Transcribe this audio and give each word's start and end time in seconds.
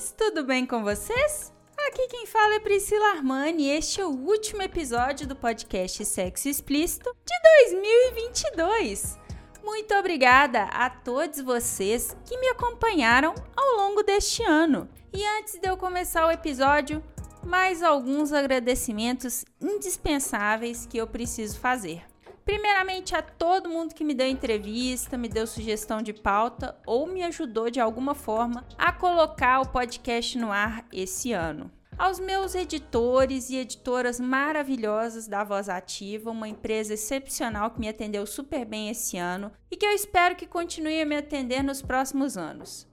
Tudo 0.00 0.44
bem 0.44 0.64
com 0.64 0.82
vocês? 0.82 1.52
Aqui 1.88 2.08
quem 2.08 2.26
fala 2.26 2.54
é 2.54 2.60
Priscila 2.60 3.10
Armani 3.10 3.64
e 3.64 3.70
este 3.70 4.00
é 4.00 4.06
o 4.06 4.10
último 4.10 4.62
episódio 4.62 5.26
do 5.26 5.36
podcast 5.36 6.02
Sexo 6.06 6.48
Explícito 6.48 7.14
de 7.26 7.70
2022. 7.70 9.18
Muito 9.62 9.94
obrigada 9.94 10.62
a 10.64 10.88
todos 10.88 11.42
vocês 11.42 12.16
que 12.24 12.38
me 12.38 12.48
acompanharam 12.48 13.34
ao 13.54 13.76
longo 13.76 14.02
deste 14.02 14.42
ano. 14.42 14.88
E 15.12 15.22
antes 15.38 15.60
de 15.60 15.68
eu 15.68 15.76
começar 15.76 16.26
o 16.26 16.30
episódio, 16.30 17.04
mais 17.44 17.82
alguns 17.82 18.32
agradecimentos 18.32 19.44
indispensáveis 19.60 20.86
que 20.86 20.96
eu 20.96 21.06
preciso 21.06 21.58
fazer. 21.58 22.11
Primeiramente 22.44 23.14
a 23.14 23.22
todo 23.22 23.68
mundo 23.68 23.94
que 23.94 24.04
me 24.04 24.14
deu 24.14 24.26
entrevista, 24.26 25.16
me 25.16 25.28
deu 25.28 25.46
sugestão 25.46 26.02
de 26.02 26.12
pauta 26.12 26.76
ou 26.86 27.06
me 27.06 27.22
ajudou 27.22 27.70
de 27.70 27.80
alguma 27.80 28.14
forma 28.14 28.66
a 28.76 28.92
colocar 28.92 29.60
o 29.60 29.68
podcast 29.68 30.36
no 30.36 30.50
ar 30.50 30.84
esse 30.92 31.32
ano. 31.32 31.70
Aos 31.96 32.18
meus 32.18 32.54
editores 32.54 33.50
e 33.50 33.56
editoras 33.56 34.18
maravilhosas 34.18 35.28
da 35.28 35.44
Voz 35.44 35.68
Ativa, 35.68 36.30
uma 36.30 36.48
empresa 36.48 36.94
excepcional 36.94 37.70
que 37.70 37.78
me 37.78 37.88
atendeu 37.88 38.26
super 38.26 38.64
bem 38.64 38.88
esse 38.88 39.16
ano 39.16 39.52
e 39.70 39.76
que 39.76 39.86
eu 39.86 39.92
espero 39.92 40.34
que 40.34 40.46
continue 40.46 41.00
a 41.00 41.06
me 41.06 41.16
atender 41.16 41.62
nos 41.62 41.80
próximos 41.80 42.36
anos 42.36 42.90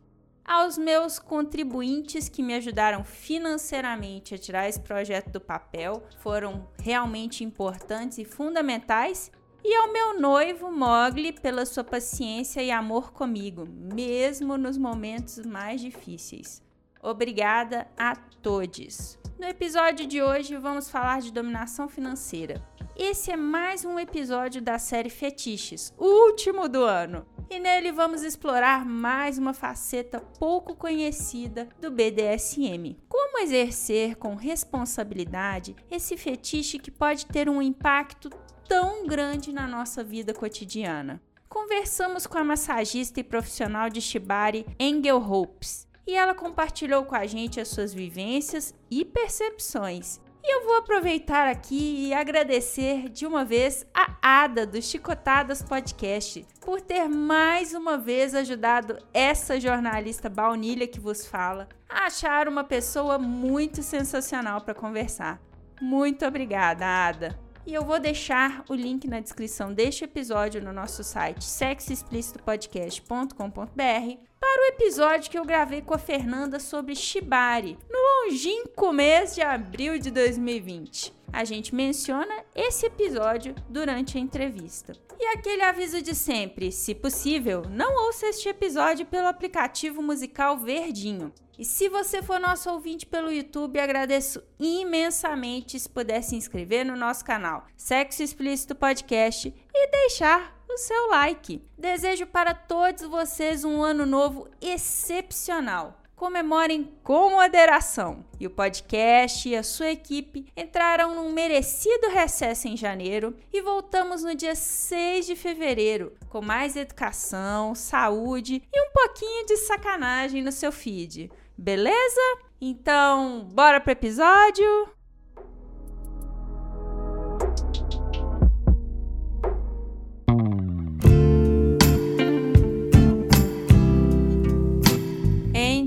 aos 0.50 0.80
meus 0.80 1.20
contribuintes 1.20 2.28
que 2.28 2.42
me 2.42 2.56
ajudaram 2.56 3.04
financeiramente 3.04 4.34
a 4.34 4.38
tirar 4.38 4.68
esse 4.68 4.80
projeto 4.80 5.30
do 5.30 5.40
papel, 5.40 6.04
foram 6.18 6.68
realmente 6.82 7.44
importantes 7.44 8.18
e 8.18 8.26
fundamentais, 8.26 9.32
e 9.64 9.76
ao 9.76 9.92
meu 9.92 10.20
noivo 10.20 10.72
Mogli 10.72 11.34
pela 11.34 11.66
sua 11.66 11.84
paciência 11.84 12.62
e 12.62 12.72
amor 12.72 13.12
comigo, 13.12 13.68
mesmo 13.68 14.58
nos 14.58 14.78
momentos 14.78 15.46
mais 15.46 15.82
difíceis. 15.82 16.62
Obrigada 17.02 17.88
a 17.98 18.16
todos. 18.16 19.18
No 19.38 19.48
episódio 19.48 20.06
de 20.06 20.22
hoje 20.22 20.58
vamos 20.58 20.90
falar 20.90 21.22
de 21.22 21.32
dominação 21.32 21.88
financeira. 21.88 22.62
Esse 22.96 23.32
é 23.32 23.38
mais 23.38 23.86
um 23.86 23.98
episódio 23.98 24.62
da 24.62 24.78
série 24.78 25.10
Fetiches, 25.10 25.94
o 25.98 26.06
último 26.06 26.68
do 26.68 26.84
ano. 26.84 27.26
E 27.50 27.58
nele 27.58 27.94
vamos 27.94 28.22
explorar 28.22 28.86
mais 28.86 29.38
uma 29.38 29.54
faceta 29.54 30.20
pouco 30.38 30.76
conhecida 30.76 31.70
do 31.80 31.90
BDSM. 31.90 32.98
Como 33.08 33.40
exercer 33.40 34.18
com 34.18 34.36
responsabilidade 34.36 35.76
esse 35.90 36.18
fetiche 36.18 36.78
que 36.78 36.92
pode 36.92 37.26
ter 37.26 37.50
um 37.50 37.62
impacto 37.62 38.30
tão 38.70 39.08
grande 39.08 39.52
na 39.52 39.68
nossa 39.68 40.04
vida 40.04 40.32
cotidiana. 40.32 41.20
Conversamos 41.50 42.28
com 42.28 42.38
a 42.38 42.44
massagista 42.44 43.20
e 43.20 43.24
profissional 43.24 43.90
de 43.90 44.00
Shibari, 44.00 44.64
Engel 44.80 45.18
Hopes, 45.18 45.88
e 46.06 46.16
ela 46.16 46.36
compartilhou 46.36 47.04
com 47.04 47.16
a 47.16 47.26
gente 47.26 47.60
as 47.60 47.68
suas 47.68 47.92
vivências 47.92 48.76
e 48.90 49.04
percepções. 49.04 50.22
E 50.44 50.56
eu 50.56 50.66
vou 50.66 50.78
aproveitar 50.78 51.48
aqui 51.48 52.08
e 52.08 52.14
agradecer 52.14 53.10
de 53.10 53.26
uma 53.26 53.44
vez 53.44 53.86
a 53.92 54.16
Ada 54.22 54.68
do 54.68 54.80
Chicotadas 54.80 55.64
Podcast 55.64 56.46
por 56.62 56.80
ter 56.80 57.10
mais 57.10 57.74
uma 57.74 57.98
vez 57.98 58.36
ajudado 58.36 59.00
essa 59.12 59.60
jornalista 59.60 60.30
baunilha 60.30 60.88
que 60.88 61.00
vos 61.00 61.26
fala 61.26 61.68
a 61.90 62.06
achar 62.06 62.48
uma 62.48 62.64
pessoa 62.64 63.18
muito 63.18 63.82
sensacional 63.82 64.62
para 64.62 64.76
conversar. 64.76 65.42
Muito 65.82 66.24
obrigada, 66.24 66.86
Ada! 66.86 67.49
E 67.70 67.74
eu 67.76 67.86
vou 67.86 68.00
deixar 68.00 68.64
o 68.68 68.74
link 68.74 69.08
na 69.08 69.20
descrição 69.20 69.72
deste 69.72 70.04
episódio 70.04 70.60
no 70.60 70.74
nosso 70.74 71.04
site 71.04 71.46
sexoexplicitopodcast.com.br 71.46 74.30
para 74.40 74.64
o 74.64 74.66
episódio 74.70 75.30
que 75.30 75.38
eu 75.38 75.46
gravei 75.46 75.80
com 75.80 75.94
a 75.94 76.00
Fernanda 76.00 76.60
sobre 76.60 76.96
Shibari, 76.96 77.78
no 77.88 78.00
longínquo 78.20 78.92
mês 78.92 79.34
de 79.34 79.42
abril 79.42 79.98
de 79.98 80.12
2020. 80.12 81.14
A 81.32 81.44
gente 81.46 81.74
menciona 81.74 82.44
esse 82.56 82.86
episódio 82.86 83.56
durante 83.70 84.18
a 84.18 84.22
entrevista. 84.22 84.94
E 85.18 85.26
aquele 85.28 85.62
aviso 85.62 86.02
de 86.02 86.14
sempre: 86.14 86.72
se 86.72 86.94
possível, 86.94 87.64
não 87.70 88.08
ouça 88.08 88.28
este 88.28 88.50
episódio 88.50 89.06
pelo 89.06 89.28
aplicativo 89.28 90.02
musical 90.02 90.58
Verdinho. 90.58 91.32
E 91.58 91.64
se 91.64 91.90
você 91.90 92.22
for 92.22 92.40
nosso 92.40 92.70
ouvinte 92.70 93.06
pelo 93.06 93.32
YouTube, 93.32 93.80
agradeço 93.80 94.42
imensamente 94.60 95.80
se 95.80 95.90
puder 95.90 96.22
se 96.22 96.36
inscrever 96.36 96.86
no 96.86 96.96
nosso 96.96 97.24
canal 97.24 97.68
Sexo 97.76 98.24
Explícito 98.24 98.74
Podcast 98.76 99.54
e 99.74 99.92
deixar 99.92 100.58
o 100.70 100.78
seu 100.78 101.10
like. 101.10 101.62
Desejo 101.78 102.26
para 102.26 102.54
todos 102.54 103.04
vocês 103.04 103.66
um 103.66 103.84
ano 103.84 104.06
novo 104.06 104.48
excepcional 104.62 105.99
comemorem 106.20 106.92
com 107.02 107.30
moderação. 107.30 108.26
E 108.38 108.46
o 108.46 108.50
podcast 108.50 109.48
e 109.48 109.56
a 109.56 109.64
sua 109.64 109.92
equipe 109.92 110.46
entraram 110.56 111.16
num 111.16 111.32
merecido 111.32 112.10
recesso 112.10 112.68
em 112.68 112.76
janeiro 112.76 113.34
e 113.54 113.62
voltamos 113.62 114.22
no 114.22 114.36
dia 114.36 114.54
6 114.54 115.26
de 115.26 115.36
fevereiro 115.38 116.14
com 116.28 116.42
mais 116.42 116.76
educação, 116.76 117.74
saúde 117.74 118.62
e 118.72 118.82
um 118.82 118.92
pouquinho 118.92 119.46
de 119.46 119.56
sacanagem 119.58 120.44
no 120.44 120.52
seu 120.52 120.74
feed. 120.74 121.32
Beleza? 121.58 122.22
Então, 122.60 123.48
bora 123.54 123.80
pro 123.80 123.94
episódio? 123.94 124.99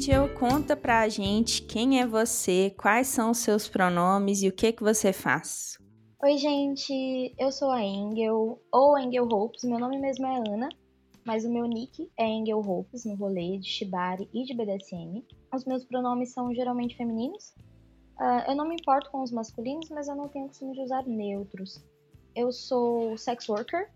Angel, 0.03 0.29
conta 0.35 0.77
pra 0.77 1.09
gente 1.09 1.63
quem 1.63 2.01
é 2.01 2.07
você, 2.07 2.75
quais 2.77 3.07
são 3.07 3.31
os 3.31 3.39
seus 3.39 3.69
pronomes 3.69 4.43
e 4.43 4.49
o 4.49 4.53
que 4.53 4.73
que 4.73 4.83
você 4.83 5.13
faz. 5.13 5.79
Oi, 6.21 6.39
gente, 6.39 7.33
eu 7.39 7.53
sou 7.53 7.71
a 7.71 7.79
Angel, 7.79 8.61
ou 8.73 8.97
Angel 8.97 9.25
Hopes, 9.29 9.63
meu 9.63 9.79
nome 9.79 10.01
mesmo 10.01 10.27
é 10.27 10.39
Ana, 10.39 10.69
mas 11.25 11.45
o 11.45 11.53
meu 11.53 11.69
nick 11.69 12.11
é 12.19 12.27
Angel 12.27 12.59
Hopes, 12.59 13.05
no 13.05 13.15
rolê 13.15 13.59
de 13.59 13.69
Shibari 13.69 14.29
e 14.35 14.43
de 14.43 14.57
BDSM. 14.57 15.25
Os 15.55 15.65
meus 15.65 15.85
pronomes 15.85 16.33
são 16.33 16.53
geralmente 16.53 16.97
femininos. 16.97 17.55
Uh, 18.19 18.51
eu 18.51 18.57
não 18.57 18.67
me 18.67 18.75
importo 18.75 19.09
com 19.09 19.23
os 19.23 19.31
masculinos, 19.31 19.89
mas 19.89 20.09
eu 20.09 20.17
não 20.17 20.27
tenho 20.27 20.49
costume 20.49 20.75
de 20.75 20.83
usar 20.83 21.07
neutros. 21.07 21.81
Eu 22.35 22.51
sou 22.51 23.17
sex 23.17 23.49
worker, 23.49 23.89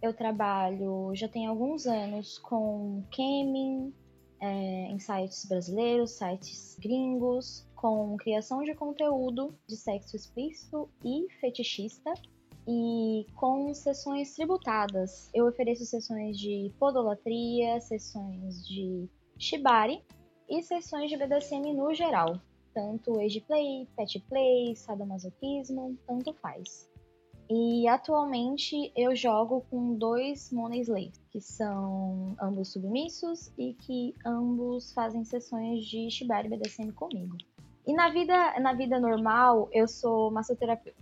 eu 0.00 0.14
trabalho 0.14 1.10
já 1.16 1.26
tem 1.26 1.48
alguns 1.48 1.84
anos 1.84 2.38
com 2.38 3.02
camming, 3.10 3.92
é, 4.40 4.90
em 4.90 4.98
sites 4.98 5.44
brasileiros, 5.44 6.12
sites 6.12 6.76
gringos, 6.80 7.66
com 7.74 8.16
criação 8.16 8.62
de 8.62 8.74
conteúdo 8.74 9.54
de 9.66 9.76
sexo 9.76 10.16
explícito 10.16 10.88
e 11.04 11.28
fetichista 11.40 12.12
e 12.66 13.26
com 13.34 13.72
sessões 13.72 14.34
tributadas. 14.34 15.30
Eu 15.32 15.46
ofereço 15.46 15.84
sessões 15.86 16.38
de 16.38 16.72
podolatria, 16.78 17.80
sessões 17.80 18.66
de 18.66 19.08
shibari 19.38 20.02
e 20.48 20.62
sessões 20.62 21.10
de 21.10 21.16
BDSM 21.16 21.72
no 21.74 21.94
geral, 21.94 22.40
tanto 22.74 23.18
age 23.20 23.40
play, 23.40 23.86
pet 23.96 24.20
play, 24.28 24.74
sadomasoquismo, 24.76 25.96
tanto 26.06 26.32
faz. 26.34 26.87
E 27.50 27.88
atualmente 27.88 28.92
eu 28.94 29.16
jogo 29.16 29.62
com 29.70 29.94
dois 29.94 30.52
Money 30.52 30.82
Slaves, 30.82 31.18
que 31.30 31.40
são 31.40 32.36
ambos 32.40 32.72
submissos 32.72 33.50
e 33.56 33.72
que 33.72 34.14
ambos 34.24 34.92
fazem 34.92 35.24
sessões 35.24 35.84
de 35.86 36.10
Shibari 36.10 36.48
BDSM 36.48 36.92
comigo. 36.92 37.36
E 37.86 37.94
na 37.94 38.10
vida, 38.10 38.60
na 38.60 38.74
vida 38.74 39.00
normal, 39.00 39.70
eu 39.72 39.88
sou 39.88 40.30
massoterapeuta. 40.30 40.98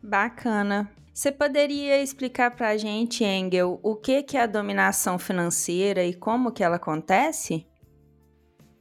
Bacana. 0.00 0.88
Você 1.12 1.32
poderia 1.32 2.00
explicar 2.00 2.54
pra 2.54 2.76
gente, 2.76 3.24
Engel, 3.24 3.80
o 3.82 3.96
que, 3.96 4.22
que 4.22 4.36
é 4.36 4.42
a 4.42 4.46
dominação 4.46 5.18
financeira 5.18 6.04
e 6.04 6.14
como 6.14 6.52
que 6.52 6.62
ela 6.62 6.76
acontece? 6.76 7.66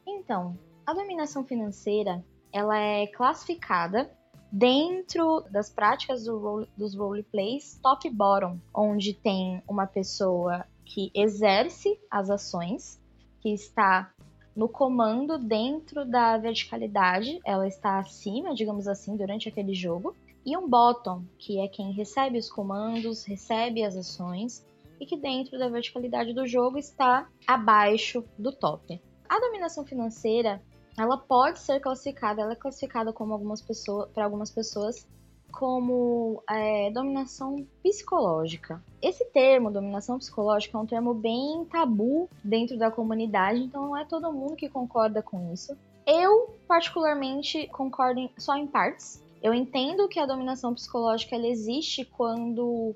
Então, 0.06 0.56
a 0.86 0.94
dominação 0.94 1.44
financeira, 1.44 2.24
ela 2.54 2.78
é 2.78 3.08
classificada 3.08 4.16
dentro 4.52 5.44
das 5.52 5.70
práticas 5.70 6.26
do 6.26 6.38
role, 6.38 6.70
dos 6.78 6.96
roleplays 6.96 7.80
top 7.82 8.10
bottom, 8.10 8.58
onde 8.74 9.14
tem 9.14 9.62
uma 9.68 9.86
pessoa 9.86 10.66
que 10.86 11.12
exerce 11.14 12.00
as 12.10 12.30
ações, 12.30 13.00
que 13.42 13.54
está 13.54 14.12
no 14.56 14.68
comando 14.68 15.38
dentro 15.38 16.04
da 16.04 16.38
verticalidade, 16.38 17.40
ela 17.46 17.68
está 17.68 18.00
acima, 18.00 18.56
digamos 18.56 18.88
assim, 18.88 19.16
durante 19.16 19.48
aquele 19.48 19.74
jogo, 19.74 20.16
e 20.44 20.58
um 20.58 20.68
bottom, 20.68 21.24
que 21.38 21.60
é 21.60 21.68
quem 21.68 21.92
recebe 21.92 22.40
os 22.40 22.50
comandos, 22.50 23.24
recebe 23.26 23.84
as 23.84 23.96
ações 23.96 24.66
e 25.00 25.06
que 25.06 25.18
dentro 25.18 25.60
da 25.60 25.70
verticalidade 25.70 26.34
do 26.34 26.48
jogo 26.48 26.78
está 26.78 27.28
abaixo 27.46 28.24
do 28.38 28.52
top. 28.52 29.00
A 29.30 29.40
dominação 29.40 29.86
financeira, 29.86 30.62
ela 30.98 31.18
pode 31.18 31.60
ser 31.60 31.80
classificada, 31.80 32.42
ela 32.42 32.54
é 32.54 32.56
classificada 32.56 33.14
como 33.14 33.32
algumas 33.32 33.62
pessoas, 33.62 34.10
para 34.10 34.24
algumas 34.26 34.50
pessoas 34.50 35.08
como 35.52 36.44
é, 36.50 36.92
dominação 36.92 37.66
psicológica. 37.82 38.84
Esse 39.02 39.26
termo, 39.26 39.72
dominação 39.72 40.18
psicológica, 40.18 40.78
é 40.78 40.82
um 40.82 40.86
termo 40.86 41.14
bem 41.14 41.66
tabu 41.66 42.30
dentro 42.44 42.78
da 42.78 42.92
comunidade, 42.92 43.62
então 43.62 43.88
não 43.88 43.98
é 43.98 44.06
todo 44.06 44.34
mundo 44.34 44.56
que 44.56 44.70
concorda 44.70 45.22
com 45.22 45.54
isso. 45.54 45.78
Eu, 46.06 46.56
particularmente, 46.68 47.68
concordo 47.68 48.30
só 48.38 48.56
em 48.56 48.68
partes. 48.68 49.24
Eu 49.42 49.54
entendo 49.54 50.08
que 50.08 50.20
a 50.20 50.26
dominação 50.26 50.74
psicológica 50.74 51.36
ela 51.36 51.48
existe 51.48 52.06
quando 52.06 52.96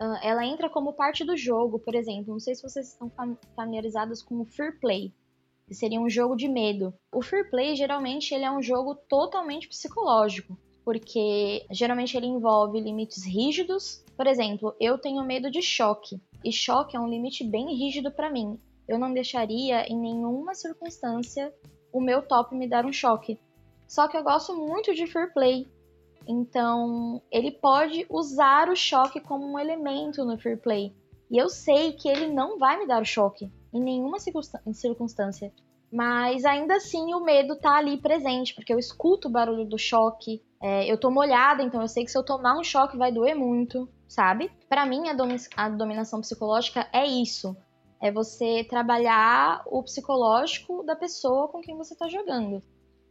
uh, 0.00 0.18
ela 0.22 0.44
entra 0.44 0.68
como 0.68 0.92
parte 0.92 1.24
do 1.24 1.36
jogo, 1.36 1.78
por 1.78 1.94
exemplo. 1.94 2.32
Não 2.32 2.40
sei 2.40 2.54
se 2.54 2.62
vocês 2.62 2.88
estão 2.88 3.10
familiarizados 3.54 4.22
com 4.22 4.40
o 4.40 4.44
Fear 4.44 4.78
Play, 4.80 5.12
que 5.68 5.74
seria 5.74 6.00
um 6.00 6.10
jogo 6.10 6.34
de 6.34 6.48
medo. 6.48 6.92
O 7.12 7.22
Fear 7.22 7.48
Play, 7.48 7.76
geralmente, 7.76 8.34
ele 8.34 8.44
é 8.44 8.50
um 8.50 8.62
jogo 8.62 8.96
totalmente 9.08 9.68
psicológico 9.68 10.58
porque 10.88 11.66
geralmente 11.70 12.16
ele 12.16 12.24
envolve 12.24 12.80
limites 12.80 13.22
rígidos. 13.22 14.02
Por 14.16 14.26
exemplo, 14.26 14.74
eu 14.80 14.96
tenho 14.96 15.22
medo 15.22 15.50
de 15.50 15.60
choque, 15.60 16.18
e 16.42 16.50
choque 16.50 16.96
é 16.96 17.00
um 17.00 17.10
limite 17.10 17.44
bem 17.44 17.74
rígido 17.74 18.10
para 18.10 18.30
mim. 18.30 18.58
Eu 18.88 18.98
não 18.98 19.12
deixaria 19.12 19.86
em 19.86 19.98
nenhuma 19.98 20.54
circunstância 20.54 21.52
o 21.92 22.00
meu 22.00 22.22
top 22.22 22.54
me 22.54 22.66
dar 22.66 22.86
um 22.86 22.92
choque. 22.92 23.38
Só 23.86 24.08
que 24.08 24.16
eu 24.16 24.22
gosto 24.22 24.56
muito 24.56 24.94
de 24.94 25.06
fair 25.06 25.30
play. 25.34 25.68
Então, 26.26 27.20
ele 27.30 27.50
pode 27.50 28.06
usar 28.08 28.70
o 28.70 28.74
choque 28.74 29.20
como 29.20 29.46
um 29.46 29.58
elemento 29.58 30.24
no 30.24 30.38
fair 30.38 30.58
play. 30.58 30.94
E 31.30 31.36
eu 31.36 31.50
sei 31.50 31.92
que 31.92 32.08
ele 32.08 32.28
não 32.28 32.58
vai 32.58 32.78
me 32.78 32.86
dar 32.86 33.02
o 33.02 33.04
choque 33.04 33.50
em 33.72 33.80
nenhuma 33.80 34.18
circunstância. 34.18 35.52
Mas 35.90 36.44
ainda 36.44 36.76
assim 36.76 37.14
o 37.14 37.20
medo 37.20 37.56
tá 37.56 37.76
ali 37.76 37.96
presente, 37.96 38.54
porque 38.54 38.72
eu 38.72 38.78
escuto 38.78 39.28
o 39.28 39.30
barulho 39.30 39.64
do 39.64 39.78
choque, 39.78 40.42
é, 40.60 40.90
eu 40.90 40.98
tô 40.98 41.10
molhada, 41.10 41.62
então 41.62 41.80
eu 41.80 41.88
sei 41.88 42.04
que 42.04 42.10
se 42.10 42.18
eu 42.18 42.24
tomar 42.24 42.58
um 42.58 42.64
choque 42.64 42.96
vai 42.96 43.10
doer 43.10 43.34
muito, 43.34 43.88
sabe? 44.06 44.50
Para 44.68 44.84
mim, 44.84 45.04
a, 45.08 45.16
a 45.56 45.68
dominação 45.68 46.20
psicológica 46.20 46.86
é 46.92 47.06
isso. 47.06 47.56
É 48.00 48.12
você 48.12 48.64
trabalhar 48.68 49.62
o 49.66 49.82
psicológico 49.82 50.84
da 50.84 50.94
pessoa 50.94 51.48
com 51.48 51.60
quem 51.60 51.76
você 51.76 51.96
tá 51.96 52.06
jogando. 52.08 52.62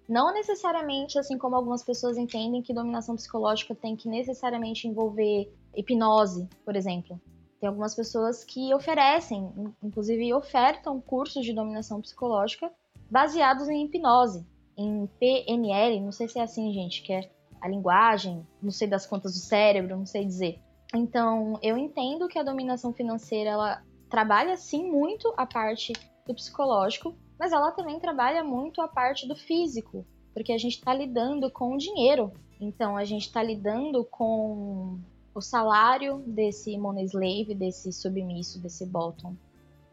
Não 0.08 0.34
necessariamente, 0.34 1.20
assim 1.20 1.38
como 1.38 1.56
algumas 1.56 1.84
pessoas 1.84 2.18
entendem 2.18 2.62
que 2.62 2.74
dominação 2.74 3.16
psicológica 3.16 3.76
tem 3.76 3.96
que 3.96 4.08
necessariamente 4.08 4.88
envolver 4.88 5.52
hipnose, 5.76 6.48
por 6.64 6.76
exemplo. 6.76 7.20
Tem 7.60 7.68
algumas 7.68 7.96
pessoas 7.96 8.44
que 8.44 8.74
oferecem, 8.74 9.52
inclusive 9.82 10.34
ofertam 10.34 11.02
cursos 11.02 11.44
de 11.44 11.54
dominação 11.54 12.02
psicológica 12.02 12.72
baseados 13.10 13.68
em 13.68 13.86
hipnose, 13.86 14.46
em 14.78 15.08
PNL, 15.20 16.00
não 16.02 16.12
sei 16.12 16.28
se 16.28 16.40
é 16.40 16.44
assim, 16.44 16.72
gente, 16.72 17.02
que 17.02 17.14
é 17.14 17.30
a 17.60 17.68
linguagem, 17.68 18.46
não 18.62 18.72
sei 18.72 18.88
das 18.88 19.08
contas 19.08 19.34
do 19.34 19.40
cérebro, 19.40 19.98
não 19.98 20.06
sei 20.06 20.24
dizer. 20.24 20.60
Então, 20.94 21.58
eu 21.62 21.78
entendo 21.78 22.28
que 22.28 22.38
a 22.38 22.44
dominação 22.44 22.94
financeira 22.94 23.50
ela 23.50 23.84
trabalha 24.10 24.56
sim 24.56 24.90
muito 24.90 25.34
a 25.36 25.46
parte 25.46 25.94
do 26.26 26.36
psicológico, 26.36 27.16
mas 27.40 27.52
ela 27.52 27.72
também 27.72 28.00
trabalha 28.00 28.44
muito 28.44 28.82
a 28.82 28.88
parte 28.88 29.28
do 29.28 29.36
físico, 29.36 30.06
porque 30.34 30.52
a 30.52 30.58
gente 30.58 30.78
está 30.78 30.94
lidando 30.94 31.52
com 31.52 31.74
o 31.74 31.78
dinheiro. 31.78 32.32
Então, 32.60 32.96
a 32.96 33.04
gente 33.04 33.24
está 33.24 33.44
lidando 33.44 34.06
com 34.06 35.00
o 35.38 35.42
salário 35.42 36.24
desse 36.26 36.76
money 36.80 37.06
slave, 37.06 37.54
desse 37.54 37.94
submisso, 37.94 38.60
desse 38.60 38.84
bottom. 38.88 39.36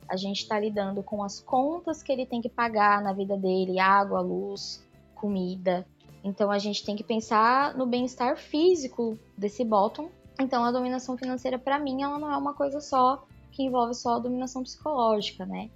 A 0.09 0.17
gente 0.17 0.41
está 0.41 0.59
lidando 0.59 1.03
com 1.03 1.23
as 1.23 1.39
contas 1.39 2.03
que 2.03 2.11
ele 2.11 2.25
tem 2.25 2.41
que 2.41 2.49
pagar 2.49 3.03
na 3.03 3.13
vida 3.13 3.37
dele, 3.37 3.79
água, 3.79 4.23
luz, 4.23 4.83
comida. 5.15 5.87
Então 6.23 6.51
a 6.51 6.59
gente 6.59 6.83
tem 6.83 6.97
que 6.97 7.05
pensar 7.05 7.77
no 7.77 7.85
bem-estar 7.85 8.39
físico 8.39 9.19
desse 9.37 9.63
bottom. 9.65 10.09
Então 10.41 10.65
a 10.65 10.73
dominação 10.73 11.17
financeira, 11.17 11.59
para 11.59 11.79
mim, 11.79 12.03
ela 12.03 12.19
não 12.19 12.33
é 12.33 12.37
uma 12.39 12.55
coisa 12.55 12.81
só 12.81 13.27
que 13.53 13.63
envolve 13.63 13.95
só 13.95 14.15
a 14.15 14.21
dominação 14.21 14.63
psicológica, 14.63 15.45
né? 15.45 15.71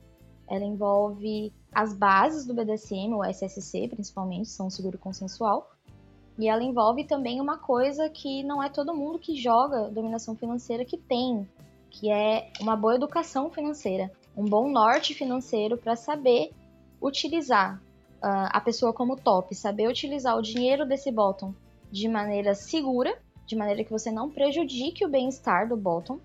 Ela 0.49 0.65
envolve 0.65 1.53
as 1.71 1.93
bases 1.93 2.47
do 2.47 2.55
BDSM, 2.55 3.13
o 3.13 3.23
SSC, 3.23 3.87
principalmente, 3.89 4.49
são 4.49 4.71
seguro 4.71 4.97
consensual, 4.97 5.71
e 6.39 6.49
ela 6.49 6.63
envolve 6.63 7.05
também 7.05 7.41
uma 7.41 7.59
coisa 7.59 8.09
que 8.09 8.45
não 8.45 8.63
é 8.63 8.69
todo 8.69 8.95
mundo 8.95 9.19
que 9.19 9.35
joga 9.35 9.91
dominação 9.91 10.37
financeira 10.37 10.85
que 10.85 10.97
tem, 10.97 11.47
que 11.91 12.11
é 12.11 12.51
uma 12.61 12.77
boa 12.77 12.95
educação 12.95 13.51
financeira, 13.51 14.11
um 14.37 14.45
bom 14.45 14.71
norte 14.71 15.15
financeiro 15.15 15.77
para 15.77 15.97
saber 15.97 16.53
utilizar 17.03 17.83
uh, 18.23 18.49
a 18.51 18.61
pessoa 18.61 18.93
como 18.93 19.17
top, 19.17 19.53
saber 19.55 19.89
utilizar 19.89 20.37
o 20.37 20.43
dinheiro 20.43 20.87
desse 20.87 21.11
bottom 21.11 21.53
de 21.91 22.09
maneira 22.09 22.55
segura, 22.55 23.19
de 23.45 23.57
maneira 23.57 23.83
que 23.83 23.91
você 23.91 24.11
não 24.13 24.31
prejudique 24.31 25.05
o 25.05 25.09
bem-estar 25.09 25.69
do 25.69 25.77
bottom, 25.77 26.21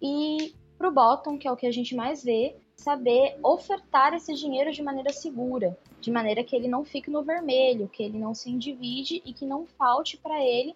e 0.00 0.54
para 0.76 0.88
o 0.88 0.92
bottom, 0.92 1.38
que 1.38 1.46
é 1.46 1.52
o 1.52 1.56
que 1.56 1.66
a 1.66 1.72
gente 1.72 1.94
mais 1.94 2.24
vê, 2.24 2.56
saber 2.76 3.38
ofertar 3.44 4.14
esse 4.14 4.34
dinheiro 4.34 4.72
de 4.72 4.82
maneira 4.82 5.12
segura, 5.12 5.78
de 6.02 6.10
maneira 6.10 6.42
que 6.42 6.54
ele 6.54 6.68
não 6.68 6.84
fique 6.84 7.10
no 7.10 7.22
vermelho, 7.22 7.88
que 7.88 8.02
ele 8.02 8.18
não 8.18 8.34
se 8.34 8.50
endivide 8.50 9.22
e 9.24 9.32
que 9.32 9.46
não 9.46 9.64
falte 9.66 10.16
para 10.16 10.44
ele 10.44 10.74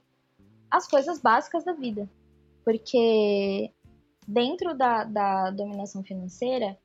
as 0.70 0.86
coisas 0.86 1.20
básicas 1.20 1.64
da 1.64 1.72
vida. 1.72 2.08
Porque 2.64 3.70
dentro 4.26 4.76
da, 4.76 5.04
da 5.04 5.50
dominação 5.50 6.02
financeira 6.02 6.78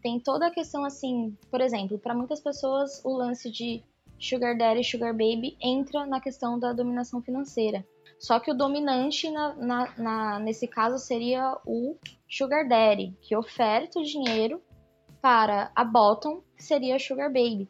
tem 0.00 0.20
toda 0.20 0.46
a 0.46 0.50
questão 0.50 0.84
assim, 0.84 1.36
por 1.50 1.60
exemplo, 1.60 1.98
para 1.98 2.14
muitas 2.14 2.40
pessoas 2.40 3.04
o 3.04 3.16
lance 3.16 3.50
de 3.50 3.82
sugar 4.18 4.56
daddy 4.56 4.80
e 4.80 4.84
sugar 4.84 5.12
baby 5.12 5.56
entra 5.60 6.06
na 6.06 6.20
questão 6.20 6.58
da 6.58 6.72
dominação 6.72 7.20
financeira. 7.20 7.84
Só 8.20 8.38
que 8.38 8.50
o 8.50 8.54
dominante 8.54 9.30
na, 9.30 9.54
na, 9.54 9.94
na, 9.96 10.38
nesse 10.38 10.68
caso 10.68 10.98
seria 10.98 11.56
o 11.64 11.96
Sugar 12.28 12.68
Daddy, 12.68 13.16
que 13.22 13.34
oferta 13.34 13.98
o 13.98 14.04
dinheiro 14.04 14.62
para 15.22 15.72
a 15.74 15.82
Bottom, 15.82 16.42
que 16.54 16.62
seria 16.62 16.96
a 16.96 16.98
Sugar 16.98 17.32
Baby. 17.32 17.66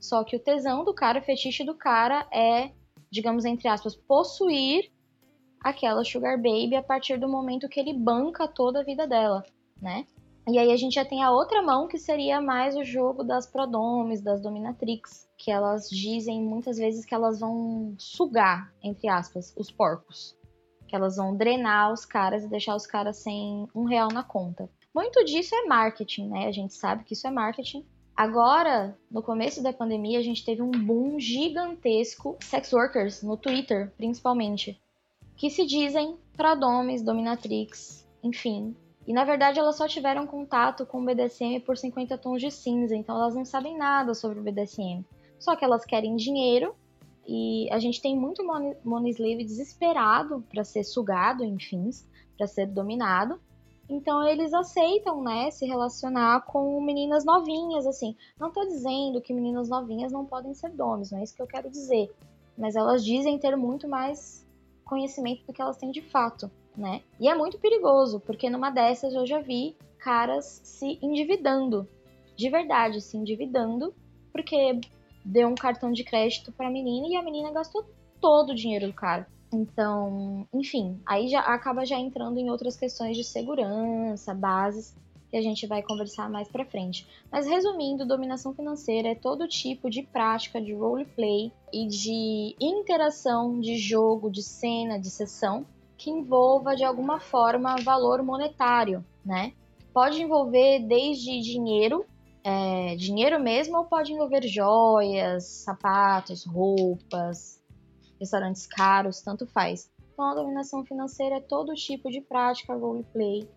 Só 0.00 0.24
que 0.24 0.34
o 0.34 0.40
tesão 0.40 0.84
do 0.84 0.94
cara, 0.94 1.20
o 1.20 1.22
fetiche 1.22 1.62
do 1.64 1.74
cara 1.74 2.26
é, 2.32 2.72
digamos 3.10 3.44
entre 3.44 3.68
aspas, 3.68 3.94
possuir 3.94 4.90
aquela 5.62 6.04
Sugar 6.04 6.36
Baby 6.36 6.74
a 6.74 6.82
partir 6.82 7.18
do 7.18 7.28
momento 7.28 7.68
que 7.68 7.78
ele 7.78 7.92
banca 7.92 8.48
toda 8.48 8.80
a 8.80 8.84
vida 8.84 9.06
dela, 9.06 9.44
né? 9.80 10.06
E 10.48 10.58
aí 10.58 10.72
a 10.72 10.76
gente 10.76 10.94
já 10.94 11.04
tem 11.04 11.22
a 11.22 11.30
outra 11.30 11.62
mão 11.62 11.86
que 11.86 11.98
seria 11.98 12.40
mais 12.40 12.74
o 12.74 12.82
jogo 12.82 13.22
das 13.22 13.46
prodomes, 13.46 14.22
das 14.22 14.40
dominatrix, 14.40 15.28
que 15.36 15.50
elas 15.50 15.88
dizem 15.88 16.42
muitas 16.42 16.78
vezes 16.78 17.04
que 17.04 17.14
elas 17.14 17.38
vão 17.38 17.94
sugar, 17.98 18.72
entre 18.82 19.08
aspas, 19.08 19.54
os 19.56 19.70
porcos. 19.70 20.36
Que 20.88 20.96
elas 20.96 21.16
vão 21.16 21.36
drenar 21.36 21.92
os 21.92 22.04
caras 22.04 22.42
e 22.42 22.48
deixar 22.48 22.74
os 22.74 22.86
caras 22.86 23.18
sem 23.18 23.68
um 23.74 23.84
real 23.84 24.08
na 24.08 24.24
conta. 24.24 24.68
Muito 24.94 25.24
disso 25.24 25.54
é 25.54 25.66
marketing, 25.66 26.28
né? 26.28 26.46
A 26.46 26.52
gente 26.52 26.74
sabe 26.74 27.04
que 27.04 27.12
isso 27.12 27.26
é 27.26 27.30
marketing. 27.30 27.86
Agora, 28.20 28.94
no 29.10 29.22
começo 29.22 29.62
da 29.62 29.72
pandemia, 29.72 30.18
a 30.18 30.22
gente 30.22 30.44
teve 30.44 30.60
um 30.60 30.70
boom 30.70 31.18
gigantesco 31.18 32.36
sex 32.42 32.70
workers 32.70 33.22
no 33.22 33.34
Twitter, 33.34 33.94
principalmente, 33.96 34.78
que 35.34 35.48
se 35.48 35.64
dizem 35.64 36.18
prodomes, 36.36 37.02
dominatrix, 37.02 38.06
enfim, 38.22 38.76
e 39.06 39.14
na 39.14 39.24
verdade 39.24 39.58
elas 39.58 39.78
só 39.78 39.88
tiveram 39.88 40.26
contato 40.26 40.84
com 40.84 41.00
o 41.00 41.04
BDSM 41.06 41.60
por 41.60 41.78
50 41.78 42.18
tons 42.18 42.42
de 42.42 42.50
cinza, 42.50 42.94
então 42.94 43.16
elas 43.16 43.34
não 43.34 43.46
sabem 43.46 43.78
nada 43.78 44.12
sobre 44.12 44.38
o 44.38 44.42
BDSM. 44.42 45.02
Só 45.38 45.56
que 45.56 45.64
elas 45.64 45.86
querem 45.86 46.14
dinheiro 46.14 46.74
e 47.26 47.70
a 47.72 47.78
gente 47.78 48.02
tem 48.02 48.14
muito 48.14 48.46
money, 48.46 48.76
money 48.84 49.12
slave 49.12 49.44
desesperado 49.44 50.44
para 50.52 50.62
ser 50.62 50.84
sugado, 50.84 51.42
enfim, 51.42 51.88
para 52.36 52.46
ser 52.46 52.66
dominado. 52.66 53.40
Então 53.90 54.26
eles 54.26 54.54
aceitam, 54.54 55.22
né, 55.22 55.50
se 55.50 55.66
relacionar 55.66 56.46
com 56.46 56.80
meninas 56.80 57.24
novinhas, 57.24 57.86
assim. 57.86 58.16
Não 58.38 58.50
tô 58.50 58.64
dizendo 58.64 59.20
que 59.20 59.34
meninas 59.34 59.68
novinhas 59.68 60.12
não 60.12 60.24
podem 60.24 60.54
ser 60.54 60.70
domes, 60.70 61.10
não 61.10 61.18
é 61.18 61.24
isso 61.24 61.34
que 61.34 61.42
eu 61.42 61.46
quero 61.46 61.68
dizer. 61.68 62.10
Mas 62.56 62.76
elas 62.76 63.04
dizem 63.04 63.38
ter 63.38 63.56
muito 63.56 63.88
mais 63.88 64.46
conhecimento 64.84 65.44
do 65.46 65.52
que 65.52 65.60
elas 65.60 65.76
têm 65.76 65.90
de 65.90 66.02
fato 66.02 66.50
né? 66.76 67.02
E 67.18 67.28
é 67.28 67.34
muito 67.34 67.58
perigoso, 67.58 68.20
porque 68.20 68.48
numa 68.48 68.70
dessas 68.70 69.14
eu 69.14 69.26
já 69.26 69.40
vi 69.40 69.76
caras 69.98 70.60
se 70.64 70.98
endividando, 71.02 71.86
de 72.36 72.48
verdade, 72.48 73.00
se 73.00 73.16
endividando, 73.16 73.94
porque 74.32 74.80
deu 75.24 75.48
um 75.48 75.54
cartão 75.54 75.92
de 75.92 76.04
crédito 76.04 76.50
para 76.52 76.68
a 76.68 76.70
menina 76.70 77.08
e 77.08 77.16
a 77.16 77.22
menina 77.22 77.52
gastou 77.52 77.84
todo 78.20 78.50
o 78.50 78.54
dinheiro 78.54 78.86
do 78.86 78.94
cara. 78.94 79.26
Então, 79.52 80.46
enfim, 80.52 81.00
aí 81.04 81.28
já 81.28 81.40
acaba 81.40 81.84
já 81.84 81.98
entrando 81.98 82.38
em 82.38 82.50
outras 82.50 82.76
questões 82.76 83.16
de 83.16 83.24
segurança, 83.24 84.32
bases, 84.32 84.94
que 85.30 85.36
a 85.36 85.42
gente 85.42 85.66
vai 85.66 85.82
conversar 85.82 86.28
mais 86.28 86.48
para 86.48 86.64
frente. 86.64 87.06
Mas 87.30 87.46
resumindo, 87.46 88.06
dominação 88.06 88.52
financeira 88.52 89.08
é 89.08 89.14
todo 89.14 89.48
tipo 89.48 89.88
de 89.88 90.02
prática 90.02 90.60
de 90.60 90.74
roleplay 90.74 91.52
e 91.72 91.86
de 91.86 92.56
interação 92.60 93.60
de 93.60 93.76
jogo, 93.76 94.30
de 94.30 94.42
cena, 94.42 94.98
de 94.98 95.08
sessão 95.08 95.64
que 95.96 96.10
envolva 96.10 96.74
de 96.74 96.82
alguma 96.82 97.20
forma 97.20 97.76
valor 97.84 98.22
monetário, 98.22 99.04
né? 99.24 99.52
Pode 99.92 100.22
envolver 100.22 100.80
desde 100.80 101.40
dinheiro, 101.40 102.06
é, 102.42 102.96
dinheiro 102.96 103.38
mesmo, 103.38 103.76
ou 103.76 103.84
pode 103.84 104.12
envolver 104.12 104.46
joias, 104.46 105.44
sapatos, 105.44 106.44
roupas, 106.44 107.59
restaurantes 108.20 108.66
caros, 108.66 109.22
tanto 109.22 109.46
faz. 109.46 109.90
Então, 110.12 110.26
a 110.26 110.34
dominação 110.34 110.84
financeira 110.84 111.36
é 111.36 111.40
todo 111.40 111.74
tipo 111.74 112.10
de 112.10 112.20
prática 112.20 112.74
roleplay 112.74 113.48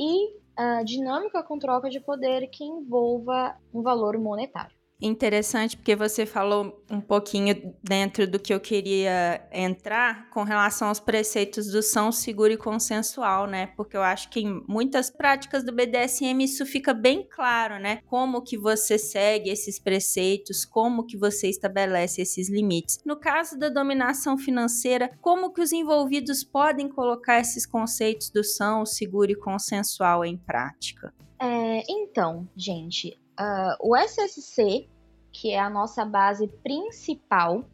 e 0.00 0.28
uh, 0.28 0.84
dinâmica 0.84 1.42
com 1.42 1.58
troca 1.58 1.90
de 1.90 2.00
poder 2.00 2.48
que 2.48 2.64
envolva 2.64 3.56
um 3.74 3.82
valor 3.82 4.16
monetário. 4.18 4.77
Interessante 5.00 5.76
porque 5.76 5.94
você 5.94 6.26
falou 6.26 6.84
um 6.90 7.00
pouquinho 7.00 7.72
dentro 7.82 8.26
do 8.26 8.38
que 8.38 8.52
eu 8.52 8.58
queria 8.58 9.46
entrar 9.52 10.28
com 10.30 10.42
relação 10.42 10.88
aos 10.88 10.98
preceitos 10.98 11.68
do 11.68 11.82
são 11.82 12.10
seguro 12.10 12.52
e 12.52 12.56
consensual, 12.56 13.46
né? 13.46 13.68
Porque 13.76 13.96
eu 13.96 14.02
acho 14.02 14.28
que 14.28 14.40
em 14.40 14.64
muitas 14.66 15.08
práticas 15.08 15.62
do 15.62 15.72
BDSM 15.72 16.42
isso 16.42 16.66
fica 16.66 16.92
bem 16.92 17.24
claro, 17.28 17.78
né? 17.78 18.00
Como 18.06 18.42
que 18.42 18.58
você 18.58 18.98
segue 18.98 19.50
esses 19.50 19.78
preceitos, 19.78 20.64
como 20.64 21.06
que 21.06 21.16
você 21.16 21.48
estabelece 21.48 22.20
esses 22.20 22.50
limites. 22.50 22.98
No 23.04 23.16
caso 23.16 23.56
da 23.56 23.68
dominação 23.68 24.36
financeira, 24.36 25.12
como 25.20 25.52
que 25.52 25.60
os 25.60 25.72
envolvidos 25.72 26.42
podem 26.42 26.88
colocar 26.88 27.38
esses 27.38 27.64
conceitos 27.64 28.30
do 28.30 28.42
são 28.42 28.84
seguro 28.84 29.30
e 29.30 29.36
consensual 29.36 30.24
em 30.24 30.36
prática? 30.36 31.14
É, 31.40 31.84
então, 31.88 32.48
gente, 32.56 33.16
Uh, 33.38 33.90
o 33.90 33.96
SSC, 33.96 34.88
que 35.32 35.52
é 35.52 35.60
a 35.60 35.70
nossa 35.70 36.04
base 36.04 36.48
principal, 36.48 37.64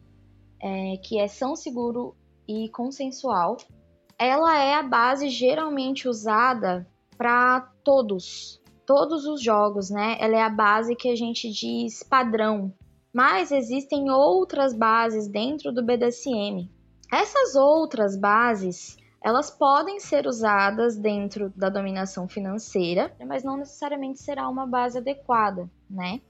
é, 0.61 0.97
que 0.97 1.19
é 1.19 1.27
São 1.27 1.55
Seguro 1.55 2.15
e 2.47 2.69
Consensual, 2.69 3.57
ela 4.17 4.57
é 4.57 4.75
a 4.75 4.83
base 4.83 5.29
geralmente 5.29 6.07
usada 6.07 6.87
para 7.17 7.61
todos, 7.83 8.61
todos 8.85 9.25
os 9.25 9.41
jogos, 9.41 9.89
né? 9.89 10.17
Ela 10.19 10.37
é 10.37 10.41
a 10.41 10.49
base 10.49 10.95
que 10.95 11.09
a 11.09 11.15
gente 11.15 11.51
diz 11.51 12.03
padrão. 12.03 12.73
Mas 13.13 13.51
existem 13.51 14.11
outras 14.11 14.73
bases 14.73 15.27
dentro 15.27 15.71
do 15.71 15.83
BDSM. 15.83 16.69
Essas 17.11 17.55
outras 17.55 18.17
bases 18.17 18.97
elas 19.25 19.49
podem 19.49 19.99
ser 19.99 20.27
usadas 20.27 20.95
dentro 20.95 21.51
da 21.55 21.67
dominação 21.67 22.27
financeira, 22.27 23.11
mas 23.27 23.43
não 23.43 23.57
necessariamente 23.57 24.19
será 24.19 24.47
uma 24.47 24.67
base 24.67 24.99
adequada, 24.99 25.67
né? 25.89 26.21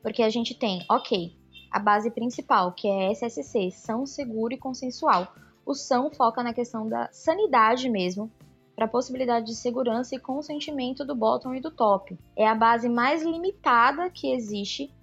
Porque 0.00 0.22
a 0.22 0.30
gente 0.30 0.54
tem, 0.54 0.86
ok, 0.88 1.36
a 1.72 1.80
base 1.80 2.08
principal, 2.12 2.70
que 2.70 2.86
é 2.86 3.10
SSC, 3.10 3.72
são 3.72 4.06
seguro 4.06 4.54
e 4.54 4.56
consensual. 4.56 5.26
O 5.66 5.74
são 5.74 6.08
foca 6.08 6.40
na 6.40 6.54
questão 6.54 6.88
da 6.88 7.08
sanidade 7.10 7.90
mesmo, 7.90 8.30
para 8.76 8.84
a 8.84 8.88
possibilidade 8.88 9.46
de 9.46 9.56
segurança 9.56 10.14
e 10.14 10.20
consentimento 10.20 11.04
do 11.04 11.16
bottom 11.16 11.52
e 11.52 11.60
do 11.60 11.72
top. 11.72 12.16
É 12.36 12.46
a 12.46 12.54
base 12.54 12.88
mais 12.88 13.24
limitada 13.24 14.08
que 14.08 14.32
existe, 14.32 14.94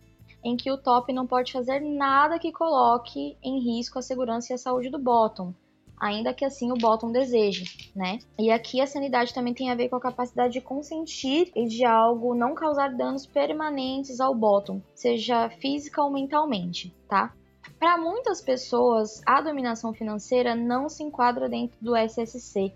em 0.42 0.56
que 0.56 0.72
o 0.72 0.78
top 0.78 1.12
não 1.12 1.28
pode 1.28 1.52
fazer 1.52 1.82
nada 1.82 2.40
que 2.40 2.54
coloque 2.54 3.38
em 3.44 3.60
risco 3.60 4.00
a 4.00 4.02
segurança 4.02 4.54
e 4.54 4.56
a 4.56 4.58
saúde 4.58 4.90
do 4.90 4.98
bottom 4.98 5.54
ainda 6.00 6.34
que 6.34 6.44
assim 6.44 6.72
o 6.72 6.78
bottom 6.78 7.12
deseje, 7.12 7.92
né? 7.96 8.20
E 8.38 8.52
aqui 8.52 8.82
a 8.82 8.88
sanidade 8.88 9.34
também 9.34 9.54
tem 9.54 9.72
a 9.72 9.76
ver 9.76 9.90
com 9.90 9.96
a 9.96 10.02
capacidade 10.02 10.54
de 10.54 10.62
consentir 10.62 11.52
e 11.56 11.66
de 11.66 11.86
algo 11.86 12.36
não 12.36 12.54
causar 12.54 12.94
danos 12.94 13.26
permanentes 13.26 14.20
ao 14.20 14.36
bottom, 14.36 14.82
seja 14.94 15.50
física 15.50 16.02
ou 16.04 16.12
mentalmente, 16.12 16.94
tá? 17.08 17.34
Para 17.80 17.98
muitas 17.98 18.42
pessoas, 18.42 19.22
a 19.26 19.42
dominação 19.42 19.94
financeira 19.94 20.56
não 20.56 20.88
se 20.88 21.04
enquadra 21.04 21.50
dentro 21.50 21.78
do 21.82 21.96
SSC. 21.96 22.74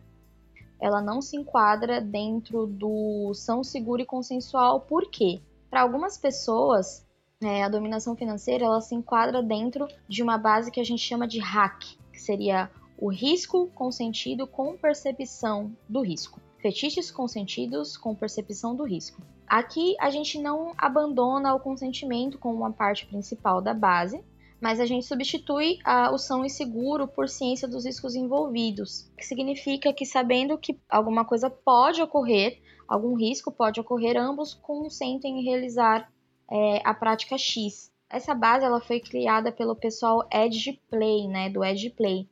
Ela 0.80 1.02
não 1.02 1.22
se 1.22 1.38
enquadra 1.38 2.00
dentro 2.00 2.68
do 2.68 3.34
são 3.34 3.64
seguro 3.64 4.02
e 4.02 4.06
consensual, 4.06 4.82
por 4.82 5.10
quê? 5.10 5.42
Para 5.70 5.82
algumas 5.82 6.18
pessoas, 6.18 7.06
é, 7.42 7.64
a 7.64 7.70
dominação 7.70 8.16
financeira 8.16 8.66
ela 8.66 8.82
se 8.82 8.96
enquadra 8.96 9.42
dentro 9.42 9.88
de 10.08 10.24
uma 10.24 10.38
base 10.38 10.72
que 10.72 10.80
a 10.80 10.84
gente 10.84 11.02
chama 11.02 11.28
de 11.28 11.40
hack, 11.40 11.84
que 12.12 12.20
seria 12.20 12.70
o 12.98 13.10
risco 13.10 13.68
consentido 13.76 14.48
com 14.48 14.76
percepção 14.76 15.72
do 15.88 16.02
risco. 16.02 16.42
Fetiches 16.60 17.12
consentidos 17.12 17.96
com 17.96 18.16
percepção 18.16 18.76
do 18.76 18.84
risco. 18.84 19.22
Aqui 19.48 19.96
a 20.00 20.10
gente 20.10 20.42
não 20.42 20.74
abandona 20.78 21.54
o 21.54 21.60
consentimento 21.60 22.40
como 22.40 22.58
uma 22.58 22.74
parte 22.74 23.06
principal 23.06 23.62
da 23.62 23.74
base, 23.74 24.22
mas 24.60 24.80
a 24.80 24.86
gente 24.86 25.06
substitui 25.06 25.78
a, 25.86 26.12
o 26.12 26.18
são 26.18 26.44
inseguro 26.44 27.08
por 27.08 27.30
ciência 27.30 27.68
dos 27.68 27.86
riscos 27.86 28.16
envolvidos, 28.16 29.12
que 29.16 29.24
significa 29.24 29.94
que 29.94 30.06
sabendo 30.06 30.58
que 30.58 30.80
alguma 30.90 31.24
coisa 31.24 31.50
pode 31.50 32.02
ocorrer, 32.02 32.60
algum 32.88 33.16
risco 33.16 33.52
pode 33.52 33.80
ocorrer, 33.80 34.18
ambos 34.18 34.56
consentem 34.56 35.40
em 35.40 35.44
realizar 35.44 36.12
é, 36.52 36.82
a 36.84 36.94
prática 36.94 37.38
X. 37.38 37.92
Essa 38.10 38.34
base 38.34 38.66
ela 38.66 38.82
foi 38.82 39.00
criada 39.00 39.52
pelo 39.52 39.76
pessoal 39.76 40.28
Edge 40.32 40.82
Play, 40.90 41.28
né, 41.28 41.50
do 41.50 41.64
Edge 41.64 41.92
Play, 41.92 42.28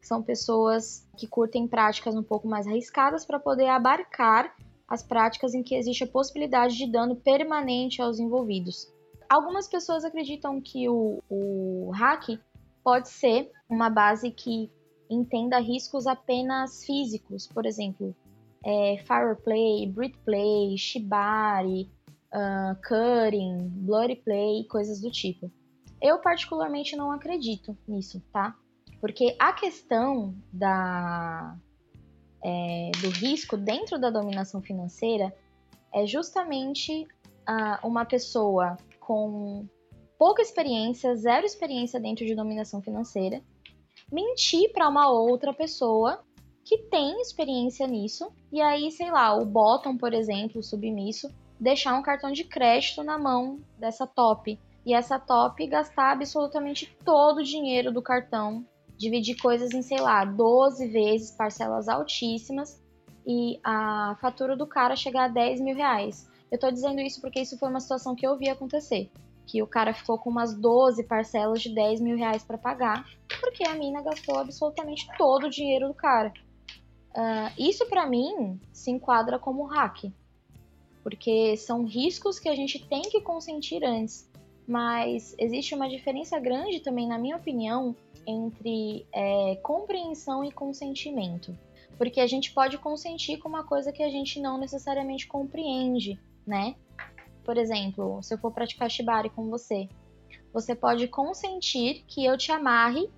são 0.00 0.22
pessoas 0.22 1.06
que 1.16 1.26
curtem 1.26 1.66
práticas 1.66 2.14
um 2.16 2.22
pouco 2.22 2.48
mais 2.48 2.66
arriscadas 2.66 3.24
para 3.24 3.38
poder 3.38 3.68
abarcar 3.68 4.54
as 4.88 5.02
práticas 5.02 5.54
em 5.54 5.62
que 5.62 5.74
existe 5.74 6.04
a 6.04 6.06
possibilidade 6.06 6.76
de 6.76 6.90
dano 6.90 7.14
permanente 7.14 8.02
aos 8.02 8.18
envolvidos. 8.18 8.92
Algumas 9.28 9.68
pessoas 9.68 10.04
acreditam 10.04 10.60
que 10.60 10.88
o, 10.88 11.22
o 11.28 11.90
hack 11.94 12.40
pode 12.82 13.08
ser 13.08 13.52
uma 13.68 13.88
base 13.88 14.30
que 14.30 14.70
entenda 15.08 15.58
riscos 15.58 16.06
apenas 16.06 16.84
físicos, 16.84 17.46
por 17.46 17.66
exemplo, 17.66 18.14
é, 18.64 18.98
Fireplay, 19.06 19.86
Britplay, 19.86 20.76
Shibari, 20.76 21.90
uh, 22.32 22.74
Cutting, 22.86 23.68
Bloody 23.68 24.16
Play, 24.16 24.64
coisas 24.64 25.00
do 25.00 25.10
tipo. 25.10 25.50
Eu 26.00 26.18
particularmente 26.18 26.96
não 26.96 27.10
acredito 27.10 27.76
nisso, 27.86 28.22
tá? 28.32 28.56
Porque 29.00 29.34
a 29.38 29.52
questão 29.52 30.34
da, 30.52 31.56
é, 32.44 32.90
do 33.00 33.08
risco 33.08 33.56
dentro 33.56 33.98
da 33.98 34.10
dominação 34.10 34.60
financeira 34.60 35.34
é 35.92 36.06
justamente 36.06 37.06
uh, 37.48 37.86
uma 37.86 38.04
pessoa 38.04 38.76
com 38.98 39.66
pouca 40.18 40.42
experiência, 40.42 41.16
zero 41.16 41.46
experiência 41.46 41.98
dentro 41.98 42.26
de 42.26 42.34
dominação 42.34 42.82
financeira, 42.82 43.42
mentir 44.12 44.70
para 44.72 44.88
uma 44.88 45.10
outra 45.10 45.52
pessoa 45.54 46.22
que 46.64 46.76
tem 46.76 47.20
experiência 47.20 47.86
nisso, 47.86 48.30
e 48.52 48.60
aí, 48.60 48.90
sei 48.92 49.10
lá, 49.10 49.34
o 49.34 49.44
bottom, 49.44 49.96
por 49.96 50.12
exemplo, 50.12 50.60
o 50.60 50.62
submisso, 50.62 51.28
deixar 51.58 51.94
um 51.94 52.02
cartão 52.02 52.30
de 52.30 52.44
crédito 52.44 53.02
na 53.02 53.18
mão 53.18 53.60
dessa 53.78 54.06
top. 54.06 54.58
E 54.84 54.94
essa 54.94 55.18
top 55.18 55.66
gastar 55.66 56.12
absolutamente 56.12 56.96
todo 57.04 57.38
o 57.38 57.44
dinheiro 57.44 57.92
do 57.92 58.00
cartão 58.00 58.64
dividir 59.00 59.34
coisas 59.36 59.72
em, 59.72 59.80
sei 59.80 59.98
lá, 59.98 60.26
12 60.26 60.86
vezes, 60.88 61.30
parcelas 61.30 61.88
altíssimas, 61.88 62.78
e 63.26 63.58
a 63.64 64.14
fatura 64.20 64.54
do 64.54 64.66
cara 64.66 64.94
chegar 64.94 65.24
a 65.24 65.28
10 65.28 65.62
mil 65.62 65.74
reais. 65.74 66.28
Eu 66.52 66.58
tô 66.58 66.70
dizendo 66.70 67.00
isso 67.00 67.18
porque 67.18 67.40
isso 67.40 67.58
foi 67.58 67.70
uma 67.70 67.80
situação 67.80 68.14
que 68.14 68.26
eu 68.26 68.36
vi 68.36 68.50
acontecer. 68.50 69.10
Que 69.46 69.62
o 69.62 69.66
cara 69.66 69.94
ficou 69.94 70.18
com 70.18 70.28
umas 70.28 70.54
12 70.54 71.04
parcelas 71.04 71.62
de 71.62 71.74
10 71.74 72.02
mil 72.02 72.14
reais 72.14 72.44
para 72.44 72.58
pagar, 72.58 73.08
porque 73.40 73.66
a 73.66 73.74
mina 73.74 74.02
gastou 74.02 74.38
absolutamente 74.38 75.08
todo 75.16 75.46
o 75.46 75.50
dinheiro 75.50 75.88
do 75.88 75.94
cara. 75.94 76.30
Uh, 77.12 77.50
isso 77.58 77.86
para 77.86 78.06
mim 78.06 78.60
se 78.70 78.90
enquadra 78.90 79.38
como 79.38 79.64
hack, 79.64 80.12
porque 81.02 81.56
são 81.56 81.86
riscos 81.86 82.38
que 82.38 82.50
a 82.50 82.54
gente 82.54 82.86
tem 82.86 83.00
que 83.02 83.22
consentir 83.22 83.82
antes. 83.82 84.29
Mas 84.70 85.34
existe 85.36 85.74
uma 85.74 85.88
diferença 85.88 86.38
grande 86.38 86.78
também, 86.78 87.08
na 87.08 87.18
minha 87.18 87.36
opinião, 87.36 87.96
entre 88.24 89.04
é, 89.12 89.56
compreensão 89.64 90.44
e 90.44 90.52
consentimento. 90.52 91.58
Porque 91.98 92.20
a 92.20 92.26
gente 92.28 92.52
pode 92.52 92.78
consentir 92.78 93.38
com 93.38 93.48
uma 93.48 93.64
coisa 93.64 93.90
que 93.90 94.00
a 94.00 94.08
gente 94.08 94.40
não 94.40 94.56
necessariamente 94.58 95.26
compreende, 95.26 96.20
né? 96.46 96.76
Por 97.44 97.58
exemplo, 97.58 98.22
se 98.22 98.32
eu 98.32 98.38
for 98.38 98.52
praticar 98.52 98.88
shibari 98.88 99.28
com 99.28 99.50
você, 99.50 99.88
você 100.52 100.72
pode 100.72 101.08
consentir 101.08 102.04
que 102.06 102.24
eu 102.24 102.38
te 102.38 102.52
amarre 102.52 103.10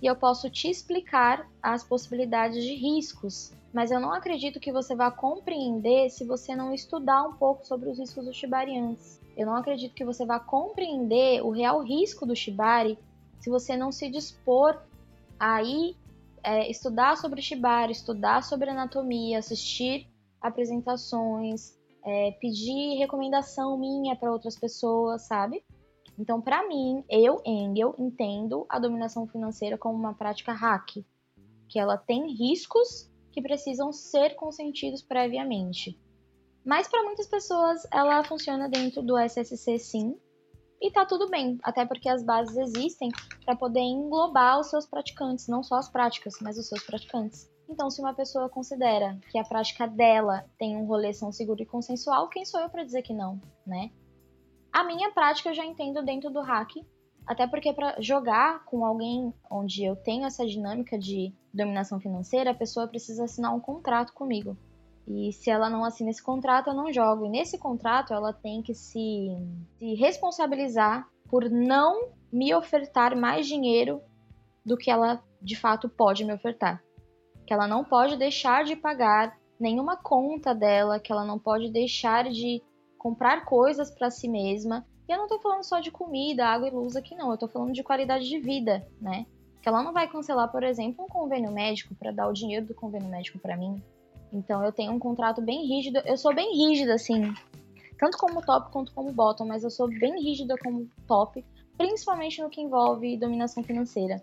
e 0.00 0.06
eu 0.06 0.14
posso 0.14 0.48
te 0.48 0.70
explicar 0.70 1.50
as 1.60 1.82
possibilidades 1.82 2.62
de 2.62 2.74
riscos, 2.74 3.52
mas 3.74 3.90
eu 3.90 3.98
não 3.98 4.12
acredito 4.12 4.60
que 4.60 4.70
você 4.70 4.94
vá 4.94 5.10
compreender 5.10 6.08
se 6.08 6.24
você 6.24 6.54
não 6.54 6.72
estudar 6.72 7.24
um 7.24 7.32
pouco 7.32 7.66
sobre 7.66 7.90
os 7.90 7.98
riscos 7.98 8.24
do 8.24 8.32
shibari 8.32 8.78
antes. 8.78 9.19
Eu 9.40 9.46
não 9.46 9.56
acredito 9.56 9.94
que 9.94 10.04
você 10.04 10.26
vá 10.26 10.38
compreender 10.38 11.42
o 11.42 11.48
real 11.48 11.82
risco 11.82 12.26
do 12.26 12.36
shibari 12.36 12.98
se 13.38 13.48
você 13.48 13.74
não 13.74 13.90
se 13.90 14.10
dispor 14.10 14.78
a 15.38 15.62
ir 15.62 15.96
é, 16.44 16.70
estudar 16.70 17.16
sobre 17.16 17.40
Shibari, 17.40 17.90
estudar 17.92 18.42
sobre 18.42 18.68
anatomia, 18.68 19.38
assistir 19.38 20.06
apresentações, 20.42 21.74
é, 22.04 22.32
pedir 22.32 22.98
recomendação 22.98 23.78
minha 23.78 24.14
para 24.14 24.30
outras 24.30 24.58
pessoas, 24.58 25.22
sabe? 25.22 25.64
Então, 26.18 26.38
para 26.38 26.68
mim, 26.68 27.02
eu, 27.08 27.40
Engel, 27.46 27.94
entendo 27.98 28.66
a 28.68 28.78
dominação 28.78 29.26
financeira 29.26 29.78
como 29.78 29.98
uma 29.98 30.12
prática 30.12 30.52
hack, 30.52 31.02
que 31.66 31.78
ela 31.78 31.96
tem 31.96 32.30
riscos 32.30 33.10
que 33.32 33.40
precisam 33.40 33.90
ser 33.90 34.34
consentidos 34.34 35.00
previamente. 35.00 35.98
Mas 36.64 36.88
para 36.88 37.04
muitas 37.04 37.26
pessoas 37.26 37.86
ela 37.92 38.22
funciona 38.24 38.68
dentro 38.68 39.02
do 39.02 39.16
SSC 39.18 39.78
sim, 39.78 40.16
e 40.80 40.90
tá 40.90 41.04
tudo 41.04 41.28
bem, 41.28 41.58
até 41.62 41.84
porque 41.84 42.08
as 42.08 42.22
bases 42.22 42.56
existem 42.56 43.10
para 43.44 43.54
poder 43.54 43.80
englobar 43.80 44.58
os 44.58 44.70
seus 44.70 44.86
praticantes, 44.86 45.46
não 45.46 45.62
só 45.62 45.76
as 45.76 45.90
práticas, 45.90 46.38
mas 46.40 46.56
os 46.56 46.68
seus 46.68 46.82
praticantes. 46.84 47.50
Então, 47.68 47.90
se 47.90 48.00
uma 48.00 48.14
pessoa 48.14 48.48
considera 48.48 49.18
que 49.30 49.38
a 49.38 49.44
prática 49.44 49.86
dela 49.86 50.44
tem 50.58 50.76
um 50.76 50.86
rolê 50.86 51.12
são 51.12 51.30
seguro 51.30 51.62
e 51.62 51.66
consensual, 51.66 52.28
quem 52.28 52.44
sou 52.44 52.60
eu 52.60 52.70
para 52.70 52.82
dizer 52.82 53.02
que 53.02 53.12
não, 53.12 53.40
né? 53.66 53.90
A 54.72 54.84
minha 54.84 55.10
prática 55.12 55.50
eu 55.50 55.54
já 55.54 55.64
entendo 55.64 56.02
dentro 56.02 56.30
do 56.30 56.40
hack, 56.40 56.70
até 57.26 57.46
porque 57.46 57.72
para 57.72 58.00
jogar 58.00 58.64
com 58.64 58.84
alguém 58.84 59.32
onde 59.50 59.84
eu 59.84 59.94
tenho 59.94 60.24
essa 60.24 60.46
dinâmica 60.46 60.98
de 60.98 61.32
dominação 61.52 62.00
financeira, 62.00 62.52
a 62.52 62.54
pessoa 62.54 62.88
precisa 62.88 63.24
assinar 63.24 63.54
um 63.54 63.60
contrato 63.60 64.12
comigo. 64.12 64.56
E 65.06 65.32
se 65.32 65.50
ela 65.50 65.68
não 65.68 65.84
assina 65.84 66.10
esse 66.10 66.22
contrato, 66.22 66.70
eu 66.70 66.74
não 66.74 66.92
jogo. 66.92 67.26
E 67.26 67.28
nesse 67.28 67.58
contrato, 67.58 68.12
ela 68.12 68.32
tem 68.32 68.62
que 68.62 68.74
se, 68.74 69.28
se 69.78 69.94
responsabilizar 69.94 71.08
por 71.28 71.48
não 71.50 72.10
me 72.32 72.54
ofertar 72.54 73.16
mais 73.16 73.46
dinheiro 73.46 74.00
do 74.64 74.76
que 74.76 74.90
ela 74.90 75.22
de 75.40 75.56
fato 75.56 75.88
pode 75.88 76.24
me 76.24 76.32
ofertar. 76.32 76.82
Que 77.46 77.52
ela 77.52 77.66
não 77.66 77.84
pode 77.84 78.16
deixar 78.16 78.64
de 78.64 78.76
pagar 78.76 79.36
nenhuma 79.58 79.96
conta 79.96 80.54
dela, 80.54 81.00
que 81.00 81.10
ela 81.12 81.24
não 81.24 81.38
pode 81.38 81.70
deixar 81.70 82.30
de 82.30 82.62
comprar 82.98 83.44
coisas 83.44 83.90
para 83.90 84.10
si 84.10 84.28
mesma. 84.28 84.86
E 85.08 85.12
eu 85.12 85.18
não 85.18 85.26
tô 85.26 85.40
falando 85.40 85.64
só 85.64 85.80
de 85.80 85.90
comida, 85.90 86.46
água 86.46 86.68
e 86.68 86.70
luz 86.70 86.94
aqui 86.94 87.14
não, 87.14 87.30
eu 87.30 87.38
tô 87.38 87.48
falando 87.48 87.72
de 87.72 87.82
qualidade 87.82 88.28
de 88.28 88.38
vida, 88.38 88.86
né? 89.00 89.26
Que 89.60 89.68
ela 89.68 89.82
não 89.82 89.92
vai 89.92 90.08
cancelar, 90.08 90.50
por 90.50 90.62
exemplo, 90.62 91.04
um 91.04 91.08
convênio 91.08 91.50
médico 91.50 91.94
para 91.94 92.12
dar 92.12 92.28
o 92.28 92.32
dinheiro 92.32 92.66
do 92.66 92.74
convênio 92.74 93.08
médico 93.08 93.38
para 93.38 93.56
mim, 93.56 93.82
então 94.32 94.64
eu 94.64 94.72
tenho 94.72 94.92
um 94.92 94.98
contrato 94.98 95.40
bem 95.42 95.66
rígido. 95.66 95.98
Eu 96.04 96.16
sou 96.16 96.34
bem 96.34 96.56
rígida, 96.56 96.94
assim, 96.94 97.34
tanto 97.98 98.16
como 98.16 98.42
top 98.42 98.70
quanto 98.72 98.92
como 98.92 99.12
bottom, 99.12 99.46
mas 99.46 99.64
eu 99.64 99.70
sou 99.70 99.88
bem 99.88 100.22
rígida 100.22 100.56
como 100.62 100.88
top, 101.06 101.44
principalmente 101.76 102.40
no 102.40 102.50
que 102.50 102.60
envolve 102.60 103.16
dominação 103.16 103.62
financeira. 103.62 104.22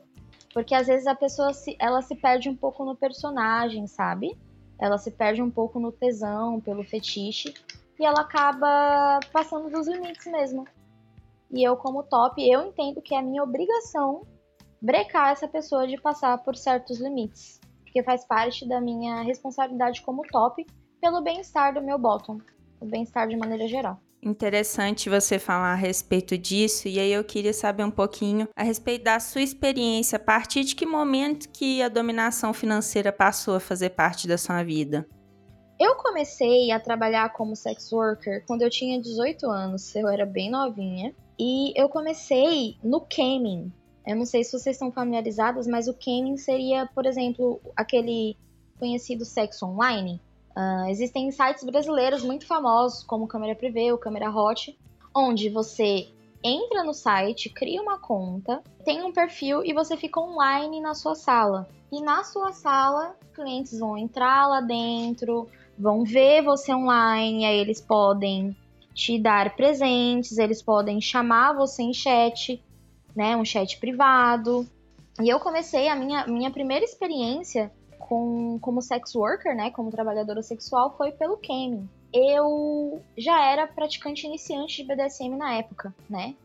Porque 0.53 0.73
às 0.73 0.87
vezes 0.87 1.05
a 1.07 1.15
pessoa 1.15 1.53
se, 1.53 1.75
ela 1.79 2.01
se 2.01 2.15
perde 2.15 2.49
um 2.49 2.55
pouco 2.55 2.83
no 2.83 2.95
personagem, 2.95 3.85
sabe? 3.85 4.37
Ela 4.79 4.97
se 4.97 5.11
perde 5.11 5.41
um 5.41 5.51
pouco 5.51 5.79
no 5.79 5.91
tesão, 5.91 6.59
pelo 6.61 6.83
fetiche, 6.83 7.53
e 7.99 8.05
ela 8.05 8.21
acaba 8.21 9.19
passando 9.31 9.69
dos 9.69 9.87
limites 9.87 10.25
mesmo. 10.27 10.65
E 11.51 11.63
eu, 11.63 11.75
como 11.75 12.03
top, 12.03 12.41
eu 12.41 12.65
entendo 12.65 13.01
que 13.01 13.15
é 13.15 13.21
minha 13.21 13.43
obrigação 13.43 14.21
brecar 14.81 15.31
essa 15.31 15.47
pessoa 15.47 15.87
de 15.87 15.99
passar 15.99 16.37
por 16.39 16.55
certos 16.55 16.99
limites 16.99 17.59
porque 17.97 18.03
faz 18.03 18.25
parte 18.25 18.67
da 18.67 18.79
minha 18.79 19.23
responsabilidade 19.23 20.03
como 20.03 20.21
top 20.21 20.65
pelo 21.01 21.21
bem-estar 21.21 21.73
do 21.73 21.81
meu 21.81 21.97
bottom, 21.97 22.37
o 22.79 22.85
bem-estar 22.85 23.27
de 23.27 23.35
maneira 23.35 23.67
geral. 23.67 23.99
Interessante 24.21 25.09
você 25.09 25.39
falar 25.39 25.71
a 25.71 25.75
respeito 25.75 26.37
disso, 26.37 26.87
e 26.87 26.99
aí 26.99 27.11
eu 27.11 27.23
queria 27.23 27.53
saber 27.53 27.83
um 27.83 27.91
pouquinho 27.91 28.47
a 28.55 28.61
respeito 28.61 29.05
da 29.05 29.19
sua 29.19 29.41
experiência, 29.41 30.17
a 30.17 30.19
partir 30.19 30.63
de 30.63 30.75
que 30.75 30.85
momento 30.85 31.49
que 31.49 31.81
a 31.81 31.89
dominação 31.89 32.53
financeira 32.53 33.11
passou 33.11 33.55
a 33.55 33.59
fazer 33.59 33.91
parte 33.91 34.27
da 34.27 34.37
sua 34.37 34.63
vida? 34.63 35.07
Eu 35.79 35.95
comecei 35.95 36.71
a 36.71 36.79
trabalhar 36.79 37.33
como 37.33 37.55
sex 37.55 37.91
worker 37.91 38.43
quando 38.45 38.61
eu 38.61 38.69
tinha 38.69 39.01
18 39.01 39.49
anos, 39.49 39.95
eu 39.95 40.07
era 40.07 40.25
bem 40.25 40.51
novinha, 40.51 41.15
e 41.39 41.73
eu 41.75 41.89
comecei 41.89 42.77
no 42.83 43.01
camming, 43.01 43.71
eu 44.07 44.15
não 44.15 44.25
sei 44.25 44.41
se 44.41 44.57
vocês 44.57 44.75
estão 44.75 44.89
familiarizados, 44.89 45.67
mas 45.67 45.89
o 45.89 45.93
camming 45.93 46.37
seria, 46.37 46.85
por 46.95 47.05
exemplo, 47.05 47.59
aquele 47.75 48.37
conhecido 48.79 49.25
sexo 49.25 49.65
online. 49.65 50.21
Uh, 50.55 50.89
existem 50.89 51.29
sites 51.29 51.65
brasileiros 51.65 52.23
muito 52.23 52.47
famosos, 52.47 53.03
como 53.03 53.27
Câmera 53.27 53.53
Privé 53.53 53.91
ou 53.91 53.97
Câmera 53.97 54.31
Hot, 54.31 54.77
onde 55.13 55.49
você 55.49 56.07
entra 56.41 56.85
no 56.85 56.93
site, 56.93 57.49
cria 57.49 57.81
uma 57.81 57.99
conta, 57.99 58.63
tem 58.85 59.03
um 59.03 59.11
perfil 59.11 59.61
e 59.65 59.73
você 59.73 59.97
fica 59.97 60.21
online 60.21 60.79
na 60.79 60.93
sua 60.93 61.13
sala. 61.13 61.67
E 61.91 62.01
na 62.01 62.23
sua 62.23 62.53
sala, 62.53 63.13
clientes 63.33 63.77
vão 63.77 63.97
entrar 63.97 64.47
lá 64.47 64.61
dentro, 64.61 65.49
vão 65.77 66.05
ver 66.05 66.41
você 66.43 66.73
online, 66.73 67.45
aí 67.45 67.59
eles 67.59 67.81
podem 67.81 68.55
te 68.93 69.19
dar 69.19 69.53
presentes, 69.55 70.37
eles 70.37 70.61
podem 70.61 71.01
chamar 71.01 71.53
você 71.53 71.83
em 71.83 71.93
chat 71.93 72.63
né, 73.17 73.35
um 73.35 73.43
chat 73.43 73.79
privado. 73.79 74.67
E 75.19 75.27
eu 75.27 75.39
comecei 75.39 75.87
a 75.89 75.95
minha, 75.95 76.27
minha 76.27 76.51
primeira 76.51 76.85
experiência 76.85 77.71
com, 77.97 78.59
como 78.59 78.79
sex 78.79 79.15
worker, 79.15 79.55
né, 79.55 79.71
como 79.71 79.89
trabalhadora 79.89 80.43
sexual, 80.43 80.95
foi 80.95 81.11
pelo 81.11 81.35
Kemi. 81.37 81.89
Eu 82.13 83.01
já 83.17 83.43
era 83.43 83.65
praticante 83.65 84.27
iniciante 84.27 84.83
de 84.83 84.87
BDSM 84.87 85.35
na 85.35 85.55
época, 85.55 85.93
né? 86.07 86.35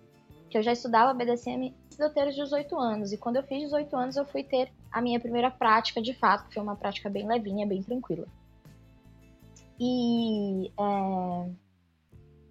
Que 0.49 0.59
eu 0.59 0.63
já 0.63 0.73
estudava 0.73 1.15
BDSM 1.15 1.73
antes 1.85 1.97
de 1.97 2.03
eu 2.03 2.11
ter 2.11 2.27
os 2.27 2.35
18 2.35 2.77
anos. 2.79 3.13
E 3.13 3.19
quando 3.19 3.37
eu 3.37 3.43
fiz 3.43 3.61
18 3.61 3.97
anos, 3.97 4.17
eu 4.17 4.25
fui 4.25 4.43
ter 4.43 4.73
a 4.91 5.01
minha 5.01 5.21
primeira 5.21 5.51
prática 5.51 6.03
de 6.03 6.15
fato, 6.15 6.49
que 6.49 6.55
foi 6.55 6.63
uma 6.63 6.75
prática 6.75 7.09
bem 7.09 7.29
levinha, 7.29 7.67
bem 7.67 7.83
tranquila. 7.83 8.27
E 9.79 10.69
é, 10.69 11.51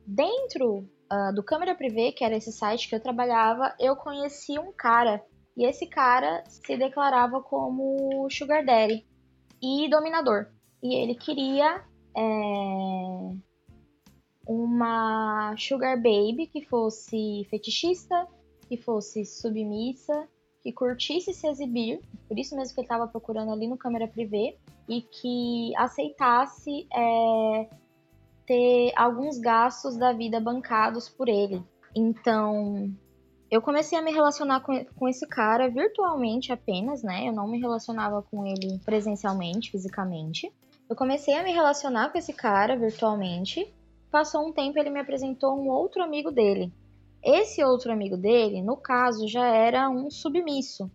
dentro 0.07 0.87
uh, 1.11 1.35
do 1.35 1.43
Câmera 1.43 1.75
Privé, 1.75 2.11
que 2.11 2.23
era 2.23 2.35
esse 2.35 2.51
site 2.51 2.87
que 2.87 2.95
eu 2.95 2.99
trabalhava, 2.99 3.75
eu 3.79 3.95
conheci 3.95 4.57
um 4.57 4.71
cara. 4.71 5.23
E 5.55 5.65
esse 5.65 5.85
cara 5.85 6.43
se 6.47 6.77
declarava 6.77 7.41
como 7.41 8.27
Sugar 8.29 8.65
Daddy 8.65 9.05
e 9.61 9.89
dominador. 9.89 10.47
E 10.81 10.95
ele 10.95 11.13
queria 11.13 11.83
é, 12.17 12.21
uma 14.47 15.53
Sugar 15.57 15.97
Baby 15.97 16.47
que 16.47 16.65
fosse 16.65 17.45
fetichista, 17.49 18.27
que 18.67 18.77
fosse 18.77 19.25
submissa, 19.25 20.27
que 20.63 20.71
curtisse 20.71 21.33
se 21.33 21.47
exibir, 21.47 21.99
por 22.27 22.39
isso 22.39 22.55
mesmo 22.55 22.73
que 22.73 22.81
ele 22.81 22.85
estava 22.85 23.07
procurando 23.07 23.51
ali 23.51 23.67
no 23.67 23.77
câmera 23.77 24.07
privê, 24.07 24.57
e 24.87 25.01
que 25.01 25.75
aceitasse 25.75 26.87
é, 26.93 27.69
ter 28.51 28.91
alguns 28.97 29.37
gastos 29.37 29.95
da 29.95 30.11
vida 30.11 30.37
bancados 30.37 31.07
por 31.07 31.29
ele. 31.29 31.63
Então, 31.95 32.93
eu 33.49 33.61
comecei 33.61 33.97
a 33.97 34.01
me 34.01 34.11
relacionar 34.11 34.59
com, 34.59 34.83
com 34.83 35.07
esse 35.07 35.25
cara 35.25 35.69
virtualmente 35.69 36.51
apenas, 36.51 37.01
né? 37.01 37.29
Eu 37.29 37.31
não 37.31 37.47
me 37.47 37.61
relacionava 37.61 38.21
com 38.21 38.45
ele 38.45 38.77
presencialmente, 38.83 39.71
fisicamente. 39.71 40.53
Eu 40.89 40.97
comecei 40.97 41.33
a 41.33 41.43
me 41.43 41.53
relacionar 41.53 42.11
com 42.11 42.17
esse 42.17 42.33
cara 42.33 42.75
virtualmente. 42.75 43.73
Passou 44.11 44.45
um 44.45 44.51
tempo, 44.51 44.77
ele 44.77 44.89
me 44.89 44.99
apresentou 44.99 45.57
um 45.57 45.69
outro 45.69 46.03
amigo 46.03 46.29
dele. 46.29 46.73
Esse 47.23 47.63
outro 47.63 47.93
amigo 47.93 48.17
dele, 48.17 48.61
no 48.61 48.75
caso, 48.75 49.29
já 49.29 49.47
era 49.47 49.89
um 49.89 50.11
submisso. 50.11 50.91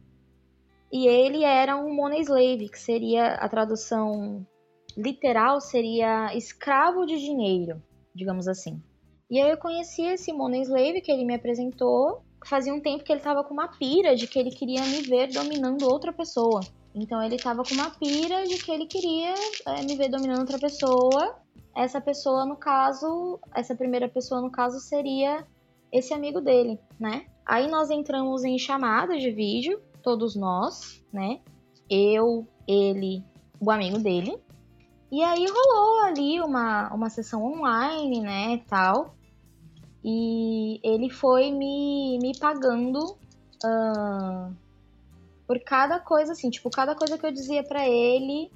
E 0.93 1.09
ele 1.09 1.43
era 1.43 1.75
um 1.75 1.95
money 1.95 2.21
slave, 2.21 2.69
que 2.69 2.79
seria 2.79 3.37
a 3.37 3.49
tradução 3.49 4.47
literal 4.97 5.61
seria 5.61 6.35
escravo 6.35 7.05
de 7.05 7.19
dinheiro, 7.19 7.83
digamos 8.15 8.49
assim. 8.49 8.83
E 9.31 9.41
aí 9.41 9.51
eu 9.51 9.57
conheci 9.57 10.03
esse 10.03 10.33
Money 10.33 10.63
Slave 10.63 11.01
que 11.01 11.11
ele 11.11 11.25
me 11.25 11.35
apresentou. 11.35 12.23
Fazia 12.45 12.73
um 12.73 12.81
tempo 12.81 13.03
que 13.03 13.13
ele 13.13 13.21
tava 13.21 13.43
com 13.43 13.53
uma 13.53 13.69
pira 13.69 14.15
de 14.15 14.27
que 14.27 14.39
ele 14.39 14.51
queria 14.51 14.83
me 14.83 15.03
ver 15.03 15.29
dominando 15.33 15.83
outra 15.83 16.13
pessoa. 16.13 16.61
Então 16.95 17.23
ele 17.23 17.37
tava 17.37 17.63
com 17.63 17.75
uma 17.75 17.91
pira 17.91 18.45
de 18.47 18.57
que 18.57 18.71
ele 18.71 18.87
queria 18.87 19.35
é, 19.67 19.83
me 19.83 19.97
ver 19.97 20.09
dominando 20.09 20.41
outra 20.41 20.59
pessoa. 20.59 21.37
Essa 21.75 22.01
pessoa, 22.01 22.47
no 22.47 22.57
caso, 22.57 23.39
essa 23.55 23.75
primeira 23.75 24.09
pessoa, 24.09 24.41
no 24.41 24.51
caso, 24.51 24.81
seria 24.81 25.47
esse 25.93 26.15
amigo 26.15 26.41
dele, 26.41 26.79
né? 26.99 27.27
Aí 27.45 27.69
nós 27.69 27.91
entramos 27.91 28.45
em 28.45 28.59
chamada 28.59 29.19
de 29.19 29.31
vídeo, 29.31 29.81
todos 30.03 30.35
nós, 30.35 31.05
né? 31.13 31.41
Eu, 31.91 32.47
ele, 32.67 33.23
o 33.61 33.71
amigo 33.71 33.99
dele. 33.99 34.39
E 35.11 35.23
aí 35.23 35.47
rolou 35.47 36.05
ali 36.05 36.41
uma, 36.41 36.93
uma 36.93 37.09
sessão 37.09 37.45
online, 37.45 38.21
né, 38.21 38.61
tal. 38.69 39.15
E 40.05 40.81
ele 40.83 41.11
foi 41.11 41.51
me, 41.51 42.19
me 42.21 42.37
pagando 42.39 43.17
uh, 43.65 44.55
por 45.47 45.59
cada 45.61 45.99
coisa, 46.01 46.33
assim, 46.33 46.51
tipo, 46.51 46.71
cada 46.71 46.95
coisa 46.95 47.17
que 47.17 47.27
eu 47.27 47.33
dizia 47.33 47.63
para 47.63 47.89
ele, 47.89 48.51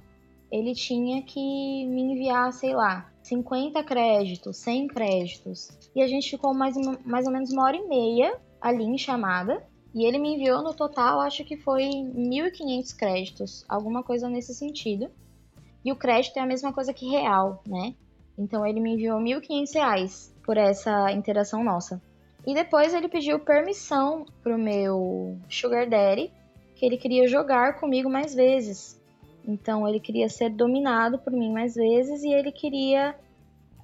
ele 0.51 0.75
tinha 0.75 1.23
que 1.23 1.41
me 1.87 2.03
enviar, 2.03 2.53
sei 2.53 2.75
lá, 2.75 3.11
50 3.23 3.83
créditos, 3.85 4.57
100 4.57 4.89
créditos. 4.89 5.71
E 5.95 6.03
a 6.03 6.09
gente 6.09 6.31
ficou 6.31 6.53
mais, 6.53 6.75
mais 7.05 7.27
ou 7.27 7.33
menos 7.33 7.53
uma 7.53 7.65
hora 7.65 7.77
e 7.77 7.89
meia 7.89 8.39
ali 8.61 8.85
em 8.85 8.99
chamada. 8.99 9.65
E 9.95 10.05
ele 10.05 10.19
me 10.19 10.35
enviou 10.35 10.63
no 10.63 10.73
total, 10.73 11.21
acho 11.21 11.45
que 11.45 11.57
foi 11.57 11.83
1.500 11.85 12.97
créditos, 12.97 13.65
alguma 13.69 14.03
coisa 14.03 14.29
nesse 14.29 14.55
sentido. 14.55 15.11
E 15.85 15.93
o 15.93 15.97
crédito 15.97 16.37
é 16.38 16.40
a 16.40 16.47
mesma 16.47 16.73
coisa 16.73 16.93
que 16.93 17.09
real, 17.09 17.62
né? 17.66 17.95
Então 18.37 18.66
ele 18.66 18.81
me 18.81 18.95
enviou 18.95 19.19
R$ 19.19 19.25
1.500 19.25 20.33
por 20.45 20.57
essa 20.57 21.12
interação 21.12 21.62
nossa. 21.62 22.01
E 22.47 22.55
depois 22.55 22.95
ele 22.95 23.09
pediu 23.09 23.38
permissão 23.38 24.25
pro 24.43 24.59
meu 24.59 25.38
Sugar 25.49 25.88
Daddy, 25.88 26.33
que 26.75 26.87
ele 26.87 26.97
queria 26.97 27.29
jogar 27.29 27.79
comigo 27.79 28.09
mais 28.09 28.35
vezes. 28.35 28.99
Então 29.47 29.87
ele 29.87 30.01
queria 30.01 30.29
ser 30.29 30.51
dominado 30.51 31.19
por 31.19 31.33
mim 31.33 31.53
mais 31.53 31.75
vezes 31.75 32.23
e 32.23 32.33
ele 32.33 32.51
queria 32.51 33.14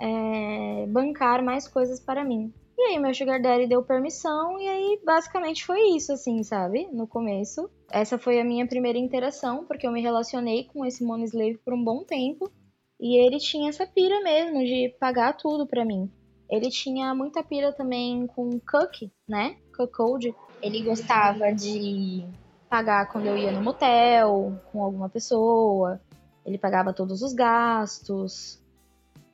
é, 0.01 0.87
bancar 0.89 1.43
mais 1.43 1.69
coisas 1.69 2.01
para 2.01 2.25
mim. 2.25 2.53
E 2.79 2.83
aí 2.83 2.99
meu 2.99 3.15
Sugar 3.15 3.41
Daddy 3.41 3.67
deu 3.67 3.83
permissão 3.83 4.59
e 4.59 4.69
aí 4.69 5.01
basicamente 5.05 5.65
foi 5.65 5.97
isso, 5.97 6.13
assim, 6.13 6.43
sabe? 6.43 6.89
No 6.93 7.07
começo. 7.07 7.71
Essa 7.90 8.18
foi 8.18 8.40
a 8.40 8.44
minha 8.44 8.66
primeira 8.66 8.99
interação, 8.99 9.64
porque 9.64 9.87
eu 9.87 9.92
me 9.92 10.01
relacionei 10.01 10.64
com 10.64 10.85
esse 10.85 11.05
Money 11.05 11.27
Slave 11.27 11.59
por 11.59 11.72
um 11.72 11.83
bom 11.83 12.05
tempo. 12.05 12.51
E 12.99 13.18
ele 13.25 13.38
tinha 13.38 13.68
essa 13.68 13.87
pira 13.87 14.20
mesmo 14.22 14.64
de 14.64 14.94
pagar 14.99 15.37
tudo 15.37 15.66
para 15.66 15.85
mim. 15.85 16.11
Ele 16.51 16.70
tinha 16.70 17.14
muita 17.14 17.42
pira 17.42 17.72
também 17.72 18.27
com 18.27 18.51
Cook, 18.61 19.11
né? 19.29 19.57
Cookcode. 19.77 20.35
Ele 20.62 20.83
gostava 20.83 21.53
de 21.53 22.25
pagar 22.68 23.11
quando 23.11 23.27
eu 23.27 23.37
ia 23.37 23.53
no 23.53 23.62
motel 23.62 24.59
com 24.72 24.83
alguma 24.83 25.09
pessoa. 25.09 26.01
Ele 26.44 26.57
pagava 26.59 26.92
todos 26.92 27.22
os 27.22 27.35
gastos. 27.35 28.62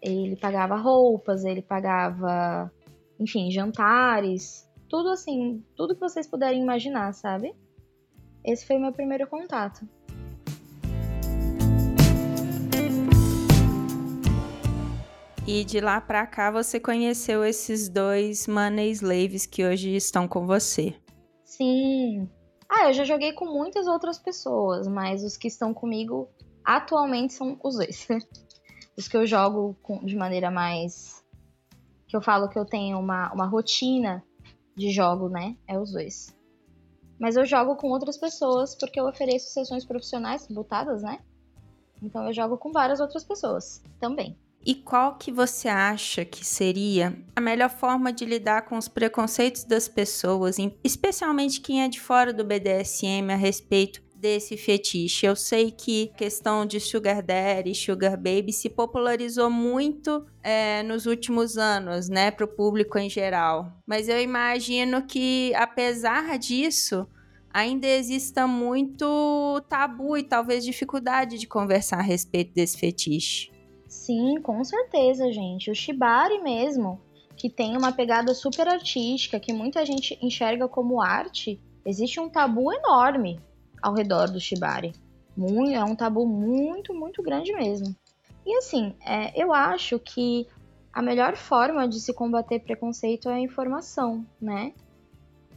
Ele 0.00 0.34
pagava 0.36 0.74
roupas, 0.76 1.44
ele 1.44 1.62
pagava, 1.62 2.72
enfim, 3.20 3.50
jantares. 3.50 4.68
Tudo 4.88 5.10
assim, 5.10 5.62
tudo 5.76 5.94
que 5.94 6.00
vocês 6.00 6.26
puderem 6.26 6.60
imaginar, 6.60 7.12
sabe? 7.12 7.54
Esse 8.44 8.66
foi 8.66 8.76
o 8.76 8.80
meu 8.80 8.92
primeiro 8.92 9.26
contato. 9.26 9.86
E 15.46 15.64
de 15.64 15.80
lá 15.80 16.00
para 16.00 16.26
cá 16.26 16.50
você 16.50 16.80
conheceu 16.80 17.44
esses 17.44 17.88
dois 17.88 18.46
money 18.46 18.90
slaves 18.90 19.44
que 19.44 19.64
hoje 19.64 19.94
estão 19.94 20.26
com 20.26 20.46
você. 20.46 20.94
Sim. 21.44 22.28
Ah, 22.68 22.88
eu 22.88 22.92
já 22.94 23.04
joguei 23.04 23.32
com 23.32 23.44
muitas 23.46 23.86
outras 23.86 24.18
pessoas, 24.18 24.88
mas 24.88 25.22
os 25.22 25.36
que 25.36 25.48
estão 25.48 25.74
comigo 25.74 26.28
atualmente 26.64 27.34
são 27.34 27.58
os 27.62 27.76
dois. 27.76 28.08
os 28.96 29.08
que 29.08 29.16
eu 29.16 29.26
jogo 29.26 29.76
com, 29.82 30.04
de 30.04 30.16
maneira 30.16 30.50
mais. 30.50 31.22
que 32.08 32.16
eu 32.16 32.22
falo 32.22 32.48
que 32.48 32.58
eu 32.58 32.64
tenho 32.64 32.98
uma, 32.98 33.32
uma 33.32 33.46
rotina 33.46 34.24
de 34.76 34.90
jogo, 34.90 35.28
né? 35.28 35.56
É 35.66 35.78
os 35.78 35.92
dois. 35.92 36.34
Mas 37.22 37.36
eu 37.36 37.46
jogo 37.46 37.76
com 37.76 37.86
outras 37.86 38.18
pessoas 38.18 38.74
porque 38.74 38.98
eu 38.98 39.06
ofereço 39.06 39.52
sessões 39.52 39.84
profissionais 39.84 40.44
botadas, 40.48 41.04
né? 41.04 41.20
Então 42.02 42.26
eu 42.26 42.32
jogo 42.32 42.58
com 42.58 42.72
várias 42.72 42.98
outras 42.98 43.22
pessoas 43.22 43.80
também. 44.00 44.36
E 44.66 44.74
qual 44.74 45.14
que 45.14 45.30
você 45.30 45.68
acha 45.68 46.24
que 46.24 46.44
seria 46.44 47.16
a 47.36 47.40
melhor 47.40 47.70
forma 47.70 48.12
de 48.12 48.24
lidar 48.24 48.62
com 48.62 48.76
os 48.76 48.88
preconceitos 48.88 49.62
das 49.62 49.86
pessoas, 49.86 50.56
especialmente 50.82 51.60
quem 51.60 51.84
é 51.84 51.88
de 51.88 52.00
fora 52.00 52.32
do 52.32 52.44
BDSM 52.44 53.32
a 53.32 53.36
respeito 53.36 54.02
desse 54.22 54.56
fetiche? 54.56 55.26
Eu 55.26 55.34
sei 55.34 55.72
que 55.72 56.12
questão 56.16 56.64
de 56.64 56.78
sugar 56.78 57.20
daddy, 57.20 57.74
sugar 57.74 58.16
baby 58.16 58.52
se 58.52 58.70
popularizou 58.70 59.50
muito 59.50 60.24
é, 60.40 60.84
nos 60.84 61.06
últimos 61.06 61.58
anos, 61.58 62.08
né, 62.08 62.30
para 62.30 62.44
o 62.44 62.48
público 62.48 62.96
em 62.96 63.10
geral. 63.10 63.72
Mas 63.84 64.08
eu 64.08 64.20
imagino 64.20 65.02
que, 65.02 65.52
apesar 65.56 66.38
disso, 66.38 67.04
ainda 67.52 67.88
exista 67.88 68.46
muito 68.46 69.60
tabu 69.68 70.16
e 70.16 70.22
talvez 70.22 70.64
dificuldade 70.64 71.36
de 71.36 71.48
conversar 71.48 71.98
a 71.98 72.02
respeito 72.02 72.54
desse 72.54 72.78
fetiche. 72.78 73.50
Sim, 73.88 74.40
com 74.40 74.62
certeza, 74.62 75.32
gente. 75.32 75.68
O 75.68 75.74
Shibari 75.74 76.40
mesmo, 76.40 77.00
que 77.36 77.50
tem 77.50 77.76
uma 77.76 77.90
pegada 77.90 78.32
super 78.34 78.68
artística, 78.68 79.40
que 79.40 79.52
muita 79.52 79.84
gente 79.84 80.16
enxerga 80.22 80.68
como 80.68 81.02
arte, 81.02 81.60
existe 81.84 82.20
um 82.20 82.28
tabu 82.28 82.72
enorme 82.72 83.40
ao 83.82 83.92
redor 83.92 84.30
do 84.30 84.40
Shibari. 84.40 84.92
Muito, 85.36 85.72
é 85.72 85.84
um 85.84 85.96
tabu 85.96 86.26
muito, 86.26 86.94
muito 86.94 87.22
grande 87.22 87.52
mesmo. 87.52 87.94
E 88.46 88.56
assim, 88.56 88.94
é, 89.04 89.40
eu 89.40 89.52
acho 89.52 89.98
que 89.98 90.46
a 90.92 91.00
melhor 91.00 91.36
forma 91.36 91.88
de 91.88 92.00
se 92.00 92.12
combater 92.12 92.60
preconceito 92.60 93.28
é 93.28 93.34
a 93.34 93.40
informação, 93.40 94.26
né? 94.40 94.72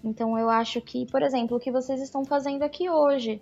Então 0.04 0.38
eu 0.38 0.50
acho 0.50 0.80
que, 0.82 1.06
por 1.08 1.22
exemplo, 1.22 1.58
o 1.58 1.60
que 1.60 1.72
vocês 1.72 2.02
estão 2.02 2.24
fazendo 2.24 2.64
aqui 2.64 2.90
hoje, 2.90 3.42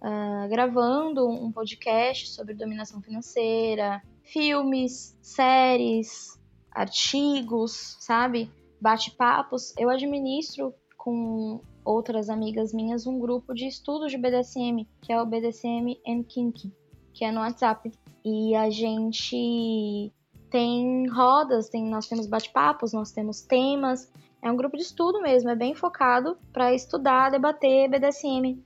uh, 0.00 0.48
gravando 0.48 1.26
um 1.28 1.50
podcast 1.50 2.28
sobre 2.28 2.54
dominação 2.54 3.00
financeira, 3.00 4.02
filmes, 4.22 5.16
séries, 5.20 6.38
artigos, 6.70 7.96
sabe? 7.98 8.50
Bate-papos. 8.80 9.74
Eu 9.78 9.88
administro 9.88 10.74
com 10.96 11.60
outras 11.84 12.28
amigas 12.28 12.72
minhas 12.72 13.06
um 13.06 13.18
grupo 13.18 13.54
de 13.54 13.66
estudos 13.66 14.10
de 14.10 14.18
BDSM, 14.18 14.86
que 15.00 15.12
é 15.12 15.20
o 15.20 15.26
BDSM 15.26 15.98
and 16.06 16.22
Kink, 16.24 16.72
que 17.12 17.24
é 17.24 17.32
no 17.32 17.40
WhatsApp. 17.40 17.92
E 18.24 18.54
a 18.54 18.70
gente 18.70 20.12
tem 20.50 21.08
rodas, 21.08 21.68
tem, 21.68 21.84
nós 21.88 22.06
temos 22.06 22.26
bate-papos, 22.26 22.92
nós 22.92 23.10
temos 23.10 23.40
temas. 23.40 24.10
É 24.40 24.50
um 24.50 24.56
grupo 24.56 24.76
de 24.76 24.82
estudo 24.82 25.20
mesmo, 25.20 25.50
é 25.50 25.56
bem 25.56 25.74
focado 25.74 26.36
para 26.52 26.74
estudar, 26.74 27.30
debater 27.30 27.88
BDSM. 27.88 28.62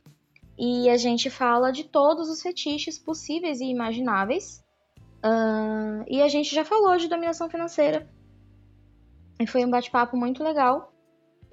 E 0.58 0.88
a 0.88 0.96
gente 0.96 1.28
fala 1.28 1.70
de 1.70 1.84
todos 1.84 2.28
os 2.28 2.40
fetiches 2.40 2.98
possíveis 2.98 3.60
e 3.60 3.66
imagináveis 3.66 4.64
Uh, 5.26 6.04
e 6.06 6.22
a 6.22 6.28
gente 6.28 6.54
já 6.54 6.64
falou 6.64 6.96
de 6.96 7.08
dominação 7.08 7.50
financeira. 7.50 8.08
E 9.40 9.46
foi 9.46 9.64
um 9.64 9.70
bate-papo 9.70 10.16
muito 10.16 10.42
legal. 10.42 10.92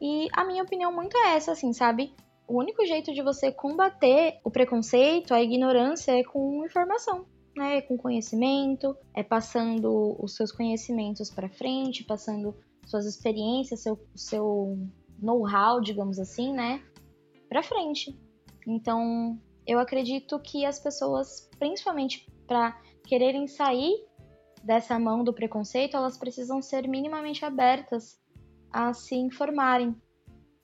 E 0.03 0.27
a 0.33 0.43
minha 0.43 0.63
opinião 0.63 0.91
muito 0.91 1.15
é 1.15 1.37
essa, 1.37 1.53
assim, 1.53 1.71
sabe? 1.71 2.13
O 2.45 2.59
único 2.59 2.85
jeito 2.85 3.13
de 3.13 3.21
você 3.21 3.53
combater 3.53 4.37
o 4.43 4.51
preconceito, 4.51 5.33
a 5.33 5.41
ignorância, 5.41 6.11
é 6.11 6.25
com 6.25 6.65
informação, 6.65 7.25
né? 7.55 7.77
É 7.77 7.81
com 7.81 7.97
conhecimento, 7.97 8.97
é 9.15 9.23
passando 9.23 10.21
os 10.21 10.35
seus 10.35 10.51
conhecimentos 10.51 11.29
para 11.29 11.47
frente, 11.47 12.03
passando 12.03 12.53
suas 12.85 13.05
experiências, 13.05 13.81
seu, 13.81 13.97
seu 14.13 14.77
know-how, 15.21 15.79
digamos 15.79 16.19
assim, 16.19 16.51
né? 16.51 16.83
Para 17.47 17.63
frente. 17.63 18.13
Então, 18.67 19.39
eu 19.65 19.79
acredito 19.79 20.37
que 20.37 20.65
as 20.65 20.81
pessoas, 20.81 21.49
principalmente 21.57 22.29
para 22.45 22.77
quererem 23.07 23.47
sair 23.47 24.05
dessa 24.61 24.99
mão 24.99 25.23
do 25.23 25.33
preconceito, 25.33 25.95
elas 25.95 26.17
precisam 26.17 26.61
ser 26.61 26.89
minimamente 26.89 27.45
abertas 27.45 28.21
a 28.73 28.91
se 28.91 29.15
informarem 29.15 29.95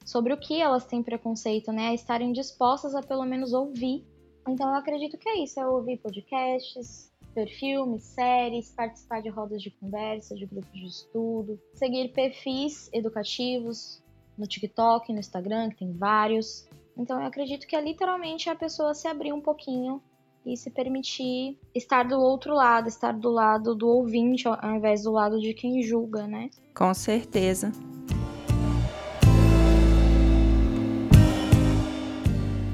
sobre 0.04 0.34
o 0.34 0.38
que 0.38 0.60
elas 0.60 0.86
têm 0.86 1.04
preconceito, 1.04 1.72
né? 1.72 1.89
A 1.89 1.93
estarem 1.93 2.34
dispostas 2.34 2.95
a 2.95 3.02
pelo 3.02 3.24
menos 3.24 3.54
ouvir. 3.54 4.04
Então 4.48 4.67
eu 4.69 4.76
acredito 4.76 5.17
que 5.17 5.30
é 5.30 5.43
isso, 5.43 5.60
é 5.60 5.67
ouvir 5.67 5.98
podcasts, 5.98 7.12
ver 7.36 7.48
filmes, 7.48 8.04
séries, 8.04 8.72
participar 8.72 9.22
de 9.22 9.30
rodas 9.30 9.62
de 9.62 9.69
conversa, 9.69 10.36
de 10.36 10.48
grupos 10.48 10.74
de 10.74 10.88
estudo, 10.88 11.60
seguir 11.76 12.10
perfis 12.10 12.89
educativos 12.91 14.02
no 14.36 14.48
TikTok, 14.48 15.13
no 15.13 15.19
Instagram, 15.19 15.69
que 15.69 15.78
tem 15.78 15.93
vários. 15.93 16.67
Então 16.98 17.19
eu 17.19 17.28
acredito 17.28 17.67
que 17.67 17.76
é 17.76 17.82
literalmente 17.82 18.50
a 18.50 18.56
pessoa 18.56 18.93
se 18.95 19.08
abrir 19.08 19.32
um 19.32 19.41
pouquinho 19.41 20.02
e 20.45 20.58
se 20.58 20.72
permitir 20.72 21.60
estar 21.76 22.04
do 22.04 22.19
outro 22.19 22.54
lado, 22.54 22.88
estar 22.88 23.12
do 23.12 23.30
lado 23.30 23.76
do 23.76 23.88
ouvinte 23.88 24.48
ao 24.48 24.76
invés 24.76 25.04
do 25.04 25.12
lado 25.12 25.39
de 25.39 25.54
quem 25.54 25.84
julga, 25.84 26.26
né? 26.26 26.50
Com 26.74 26.93
certeza. 26.93 27.72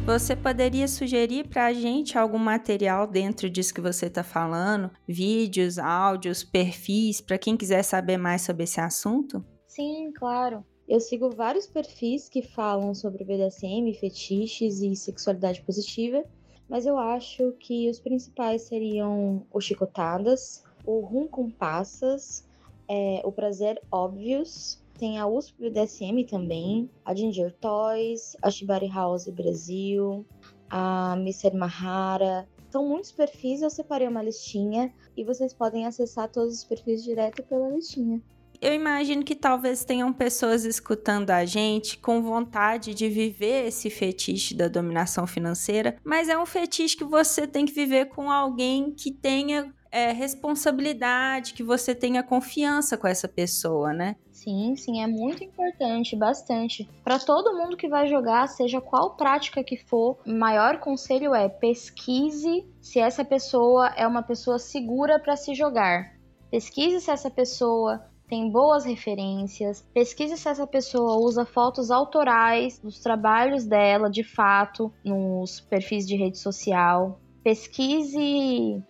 Você 0.06 0.36
poderia 0.36 0.88
sugerir 0.88 1.48
para 1.48 1.66
a 1.66 1.74
gente 1.74 2.18
algum 2.18 2.38
material 2.38 3.08
dentro 3.08 3.50
disso 3.50 3.74
que 3.74 3.82
você 3.82 4.06
está 4.06 4.24
falando? 4.24 4.92
Vídeos, 5.08 5.78
áudios, 5.80 6.44
perfis, 6.44 7.20
para 7.20 7.38
quem 7.38 7.58
quiser 7.58 7.84
saber 7.84 8.18
mais 8.18 8.44
sobre 8.44 8.64
esse 8.64 8.80
assunto? 8.80 9.44
Sim, 9.68 10.12
claro. 10.14 10.64
Eu 10.88 11.00
sigo 11.00 11.32
vários 11.32 11.66
perfis 11.66 12.30
que 12.30 12.44
falam 12.44 12.94
sobre 12.94 13.26
BDSM, 13.26 13.92
fetiches 14.00 14.82
e 14.82 14.96
sexualidade 14.96 15.62
positiva 15.64 16.24
mas 16.68 16.86
eu 16.86 16.98
acho 16.98 17.52
que 17.60 17.90
os 17.90 18.00
principais 18.00 18.64
seriam 18.64 19.46
o 19.52 19.62
Chicotadas, 19.62 20.64
o 20.86 21.00
Rum 21.00 21.28
com 21.28 21.50
Passas, 21.50 22.48
é, 22.88 23.22
o 23.24 23.32
Prazer 23.32 23.80
Óbvios, 23.92 24.82
tem 24.98 25.20
a 25.20 25.28
USP 25.28 25.70
BDSM 25.70 26.26
também, 26.30 26.90
a 27.04 27.14
Ginger 27.14 27.54
Toys, 27.60 28.36
a 28.42 28.50
Shibari 28.50 28.88
House 28.88 29.28
Brasil, 29.28 30.26
a 30.70 31.16
Mr. 31.18 31.56
Mahara. 31.56 32.48
São 32.70 32.88
muitos 32.88 33.12
perfis, 33.12 33.62
eu 33.62 33.70
separei 33.70 34.08
uma 34.08 34.24
listinha 34.24 34.94
e 35.16 35.24
vocês 35.24 35.54
podem 35.54 35.86
acessar 35.86 36.30
todos 36.30 36.56
os 36.56 36.64
perfis 36.64 37.04
direto 37.04 37.44
pela 37.44 37.70
listinha. 37.70 38.22
eu 38.62 38.74
imagino 38.74 39.24
que 39.24 39.36
talvez 39.36 39.86
tenham 39.86 40.12
pessoas 40.12 40.66
escutando 40.66 41.30
a 41.32 41.46
gente 41.46 41.98
com 41.98 42.22
vontade 42.22 42.94
de 42.94 43.08
viver 43.08 43.68
esse 43.68 43.90
fetiche 43.90 44.56
da 44.56 44.68
dominação 44.68 45.28
financeira, 45.28 45.98
mas 46.04 46.30
é 46.30 46.38
um 46.38 46.46
fetiche 46.46 46.98
que 46.98 47.04
você 47.04 47.46
tem 47.46 47.66
que 47.66 47.74
viver 47.74 48.06
com 48.06 48.32
alguém 48.32 48.92
que 48.92 49.12
tenha 49.12 49.74
é, 49.96 50.12
responsabilidade, 50.12 51.54
que 51.54 51.64
você 51.64 51.96
tenha 51.96 52.22
confiança 52.22 52.98
com 52.98 53.08
essa 53.08 53.30
pessoa, 53.30 53.94
né? 53.94 54.18
Sim, 54.30 54.76
sim, 54.76 55.02
é 55.02 55.08
muito 55.08 55.42
importante, 55.42 56.18
bastante. 56.18 56.86
Para 57.02 57.18
todo 57.18 57.56
mundo 57.56 57.78
que 57.78 57.88
vai 57.88 58.06
jogar, 58.06 58.46
seja 58.48 58.82
qual 58.82 59.16
prática 59.16 59.64
que 59.64 59.78
for, 59.78 60.18
o 60.28 60.34
maior 60.34 60.82
conselho 60.82 61.34
é 61.34 61.48
pesquise 61.48 62.68
se 62.82 63.00
essa 63.00 63.24
pessoa 63.24 63.88
é 63.96 64.06
uma 64.06 64.22
pessoa 64.22 64.60
segura 64.60 65.18
para 65.18 65.38
se 65.38 65.56
jogar. 65.56 66.14
Pesquise 66.52 67.00
se 67.00 67.10
essa 67.10 67.30
pessoa 67.30 68.06
tem 68.28 68.52
boas 68.52 68.84
referências, 68.84 69.88
pesquise 69.94 70.36
se 70.36 70.50
essa 70.50 70.68
pessoa 70.68 71.16
usa 71.26 71.46
fotos 71.46 71.90
autorais 71.90 72.80
dos 72.80 73.00
trabalhos 73.00 73.66
dela, 73.66 74.10
de 74.10 74.26
fato, 74.26 74.92
nos 75.06 75.62
perfis 75.62 76.06
de 76.06 76.18
rede 76.18 76.38
social. 76.38 77.18
Pesquise 77.42 78.84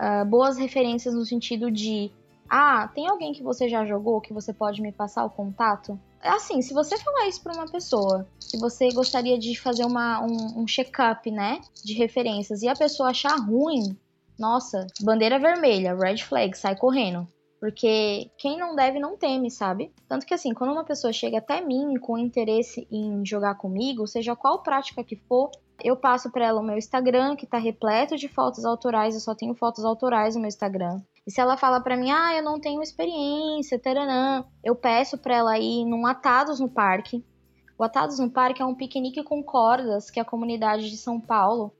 uh, 0.00 0.24
boas 0.24 0.56
referências 0.56 1.14
no 1.14 1.24
sentido 1.24 1.70
de 1.70 2.10
ah, 2.48 2.88
tem 2.94 3.08
alguém 3.08 3.32
que 3.32 3.42
você 3.42 3.68
já 3.68 3.84
jogou 3.84 4.20
que 4.20 4.32
você 4.32 4.52
pode 4.52 4.80
me 4.80 4.92
passar 4.92 5.24
o 5.24 5.30
contato? 5.30 5.98
É 6.22 6.28
assim, 6.30 6.62
se 6.62 6.72
você 6.72 6.96
falar 6.98 7.28
isso 7.28 7.42
para 7.42 7.54
uma 7.54 7.70
pessoa, 7.70 8.26
que 8.50 8.56
você 8.58 8.88
gostaria 8.90 9.38
de 9.38 9.58
fazer 9.58 9.84
uma, 9.84 10.20
um, 10.22 10.62
um 10.62 10.66
check-up, 10.66 11.30
né, 11.30 11.60
de 11.84 11.94
referências, 11.94 12.62
e 12.62 12.68
a 12.68 12.74
pessoa 12.74 13.10
achar 13.10 13.36
ruim, 13.36 13.96
nossa, 14.38 14.86
bandeira 15.00 15.38
vermelha, 15.38 15.94
red 15.94 16.18
flag, 16.18 16.56
sai 16.56 16.76
correndo. 16.76 17.26
Porque 17.58 18.30
quem 18.38 18.58
não 18.58 18.76
deve 18.76 18.98
não 18.98 19.16
teme, 19.16 19.50
sabe? 19.50 19.90
Tanto 20.08 20.26
que 20.26 20.34
assim, 20.34 20.52
quando 20.52 20.72
uma 20.72 20.84
pessoa 20.84 21.12
chega 21.12 21.38
até 21.38 21.60
mim 21.60 21.96
com 21.98 22.18
interesse 22.18 22.86
em 22.92 23.24
jogar 23.24 23.54
comigo, 23.54 24.06
seja 24.06 24.36
qual 24.36 24.62
prática 24.62 25.02
que 25.02 25.16
for, 25.16 25.50
eu 25.82 25.96
passo 25.96 26.30
para 26.30 26.46
ela 26.46 26.60
o 26.60 26.64
meu 26.64 26.76
Instagram, 26.76 27.36
que 27.36 27.46
tá 27.46 27.58
repleto 27.58 28.16
de 28.16 28.28
fotos 28.28 28.64
autorais, 28.64 29.14
eu 29.14 29.20
só 29.20 29.34
tenho 29.34 29.54
fotos 29.54 29.84
autorais 29.84 30.34
no 30.34 30.40
meu 30.40 30.48
Instagram. 30.48 31.00
E 31.26 31.30
se 31.30 31.40
ela 31.40 31.56
fala 31.56 31.80
para 31.80 31.96
mim, 31.96 32.10
ah, 32.10 32.34
eu 32.34 32.42
não 32.42 32.60
tenho 32.60 32.82
experiência, 32.82 33.78
taranã, 33.78 34.44
eu 34.62 34.74
peço 34.74 35.18
para 35.18 35.36
ela 35.36 35.58
ir 35.58 35.84
num 35.84 36.06
Atados 36.06 36.60
no 36.60 36.68
Parque. 36.68 37.24
O 37.78 37.84
Atados 37.84 38.18
no 38.18 38.30
Parque 38.30 38.62
é 38.62 38.64
um 38.64 38.74
piquenique 38.74 39.22
com 39.22 39.42
cordas 39.42 40.10
que 40.10 40.20
a 40.20 40.24
comunidade 40.24 40.88
de 40.88 40.96
São 40.96 41.20
Paulo 41.20 41.72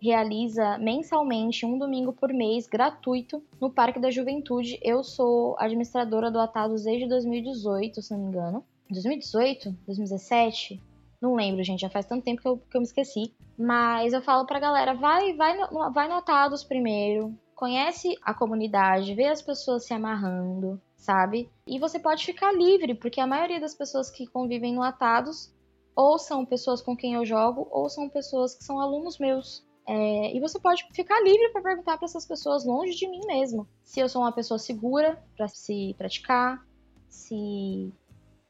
realiza 0.00 0.78
mensalmente, 0.78 1.64
um 1.64 1.78
domingo 1.78 2.12
por 2.12 2.32
mês, 2.32 2.66
gratuito, 2.66 3.40
no 3.60 3.70
Parque 3.70 4.00
da 4.00 4.10
Juventude. 4.10 4.78
Eu 4.82 5.04
sou 5.04 5.54
administradora 5.58 6.30
do 6.30 6.40
Atados 6.40 6.82
desde 6.82 7.08
2018, 7.08 8.02
se 8.02 8.12
não 8.12 8.20
me 8.20 8.26
engano. 8.26 8.64
2018? 8.90 9.70
2017? 9.86 10.82
Não 11.22 11.36
lembro, 11.36 11.62
gente, 11.62 11.82
já 11.82 11.88
faz 11.88 12.04
tanto 12.04 12.24
tempo 12.24 12.42
que 12.42 12.48
eu, 12.48 12.58
que 12.58 12.76
eu 12.76 12.80
me 12.80 12.86
esqueci. 12.86 13.32
Mas 13.56 14.12
eu 14.12 14.20
falo 14.20 14.44
pra 14.44 14.58
galera, 14.58 14.92
vai, 14.92 15.32
vai, 15.34 15.56
vai 15.92 16.08
no 16.08 16.14
Atados 16.14 16.64
primeiro, 16.64 17.32
conhece 17.54 18.18
a 18.22 18.34
comunidade, 18.34 19.14
vê 19.14 19.26
as 19.26 19.40
pessoas 19.40 19.84
se 19.84 19.94
amarrando, 19.94 20.82
sabe? 20.96 21.48
E 21.64 21.78
você 21.78 22.00
pode 22.00 22.26
ficar 22.26 22.52
livre, 22.52 22.96
porque 22.96 23.20
a 23.20 23.26
maioria 23.26 23.60
das 23.60 23.72
pessoas 23.72 24.10
que 24.10 24.26
convivem 24.26 24.74
no 24.74 24.82
Atados 24.82 25.54
ou 25.94 26.18
são 26.18 26.44
pessoas 26.44 26.82
com 26.82 26.96
quem 26.96 27.14
eu 27.14 27.24
jogo, 27.24 27.68
ou 27.70 27.88
são 27.88 28.08
pessoas 28.08 28.56
que 28.56 28.64
são 28.64 28.80
alunos 28.80 29.18
meus. 29.18 29.64
É, 29.86 30.36
e 30.36 30.40
você 30.40 30.58
pode 30.58 30.84
ficar 30.92 31.22
livre 31.22 31.50
para 31.50 31.62
perguntar 31.62 31.98
para 31.98 32.06
essas 32.06 32.26
pessoas 32.26 32.64
longe 32.64 32.94
de 32.94 33.08
mim 33.08 33.20
mesmo 33.26 33.68
se 33.82 33.98
eu 33.98 34.08
sou 34.08 34.22
uma 34.22 34.30
pessoa 34.30 34.56
segura 34.56 35.20
para 35.36 35.48
se 35.48 35.94
praticar, 35.98 36.64
se 37.08 37.92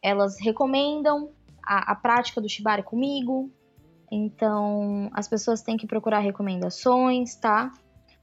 elas 0.02 0.38
recomendam 0.38 1.30
a, 1.64 1.92
a 1.92 1.94
prática 1.94 2.40
do 2.40 2.48
shibari 2.48 2.83
comigo. 2.83 3.51
Então, 4.11 5.11
as 5.12 5.27
pessoas 5.27 5.62
têm 5.62 5.77
que 5.77 5.87
procurar 5.87 6.20
recomendações, 6.20 7.35
tá? 7.37 7.72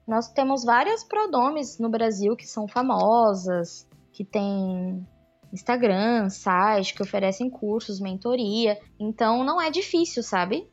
Nós 0.07 0.27
temos 0.27 0.63
várias 0.63 1.03
prodomes 1.03 1.79
no 1.79 1.89
Brasil 1.89 2.35
que 2.35 2.47
são 2.47 2.67
famosas, 2.67 3.87
que 4.11 4.23
tem 4.23 5.05
Instagram, 5.53 6.29
site, 6.29 6.93
que 6.93 7.01
oferecem 7.01 7.49
cursos, 7.49 7.99
mentoria. 7.99 8.79
Então 8.99 9.43
não 9.43 9.61
é 9.61 9.69
difícil, 9.69 10.23
sabe? 10.23 10.67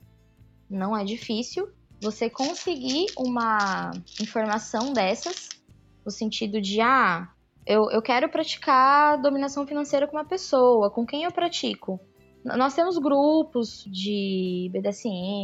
Não 0.69 0.97
é 0.97 1.05
difícil 1.05 1.69
você 2.01 2.29
conseguir 2.29 3.07
uma 3.17 3.91
informação 4.21 4.93
dessas, 4.93 5.49
no 6.05 6.11
sentido 6.11 6.61
de, 6.61 6.81
ah, 6.81 7.29
eu, 7.67 7.91
eu 7.91 8.03
quero 8.03 8.29
praticar 8.29 9.21
dominação 9.21 9.67
financeira 9.67 10.07
com 10.07 10.17
uma 10.17 10.25
pessoa, 10.25 10.91
com 10.91 11.07
quem 11.07 11.25
eu 11.25 11.33
pratico? 11.33 12.01
Nós 12.55 12.75
temos 12.75 12.97
grupos 12.97 13.85
de 13.91 14.71
BDSM, 14.73 15.43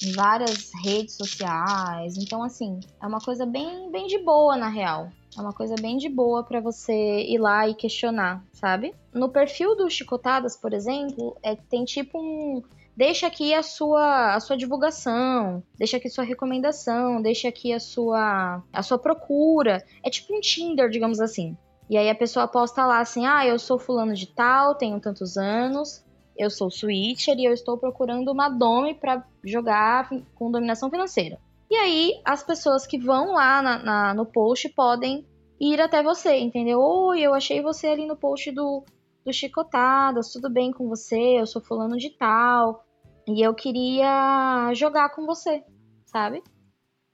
em 0.00 0.12
várias 0.12 0.70
redes 0.84 1.16
sociais. 1.16 2.16
Então, 2.16 2.42
assim, 2.42 2.78
é 3.02 3.06
uma 3.06 3.18
coisa 3.18 3.44
bem, 3.44 3.90
bem 3.90 4.06
de 4.06 4.18
boa, 4.18 4.56
na 4.56 4.68
real. 4.68 5.10
É 5.36 5.40
uma 5.40 5.52
coisa 5.52 5.74
bem 5.80 5.96
de 5.96 6.08
boa 6.08 6.44
para 6.44 6.60
você 6.60 7.22
ir 7.22 7.38
lá 7.38 7.68
e 7.68 7.74
questionar, 7.74 8.44
sabe? 8.52 8.94
No 9.12 9.28
perfil 9.28 9.76
do 9.76 9.90
Chicotadas, 9.90 10.56
por 10.56 10.72
exemplo, 10.72 11.36
é, 11.42 11.56
tem 11.56 11.84
tipo 11.84 12.18
um. 12.18 12.62
Deixa 12.96 13.26
aqui 13.26 13.52
a 13.52 13.62
sua, 13.62 14.34
a 14.34 14.40
sua 14.40 14.56
divulgação, 14.56 15.62
deixa 15.76 15.96
aqui 15.96 16.08
sua 16.08 16.24
recomendação, 16.24 17.20
deixa 17.22 17.48
aqui 17.48 17.72
a 17.72 17.80
sua, 17.80 18.62
a 18.72 18.82
sua 18.82 18.98
procura. 18.98 19.84
É 20.02 20.10
tipo 20.10 20.36
um 20.36 20.40
Tinder, 20.40 20.88
digamos 20.88 21.20
assim. 21.20 21.56
E 21.88 21.96
aí 21.96 22.08
a 22.08 22.14
pessoa 22.14 22.46
posta 22.46 22.86
lá 22.86 23.00
assim: 23.00 23.26
ah, 23.26 23.44
eu 23.44 23.58
sou 23.58 23.78
fulano 23.78 24.14
de 24.14 24.26
tal, 24.26 24.74
tenho 24.74 25.00
tantos 25.00 25.36
anos, 25.36 26.04
eu 26.40 26.48
sou 26.48 26.70
switcher 26.70 27.38
e 27.38 27.44
eu 27.44 27.52
estou 27.52 27.76
procurando 27.76 28.32
uma 28.32 28.48
dome 28.48 28.94
para 28.94 29.22
jogar 29.44 30.08
com 30.34 30.50
dominação 30.50 30.88
financeira. 30.88 31.38
E 31.70 31.76
aí, 31.76 32.20
as 32.24 32.42
pessoas 32.42 32.86
que 32.86 32.98
vão 32.98 33.32
lá 33.32 33.60
na, 33.60 33.78
na, 33.78 34.14
no 34.14 34.24
post 34.24 34.68
podem 34.70 35.26
ir 35.60 35.80
até 35.80 36.02
você, 36.02 36.38
entendeu? 36.38 36.80
Oi, 36.80 37.20
eu 37.20 37.34
achei 37.34 37.60
você 37.60 37.88
ali 37.88 38.06
no 38.06 38.16
post 38.16 38.50
do, 38.52 38.82
do 39.24 39.32
Chicotadas, 39.32 40.32
tudo 40.32 40.48
bem 40.48 40.72
com 40.72 40.88
você? 40.88 41.38
Eu 41.38 41.46
sou 41.46 41.60
fulano 41.60 41.98
de 41.98 42.08
tal. 42.08 42.84
E 43.28 43.42
eu 43.46 43.54
queria 43.54 44.72
jogar 44.72 45.10
com 45.10 45.26
você, 45.26 45.62
sabe? 46.06 46.42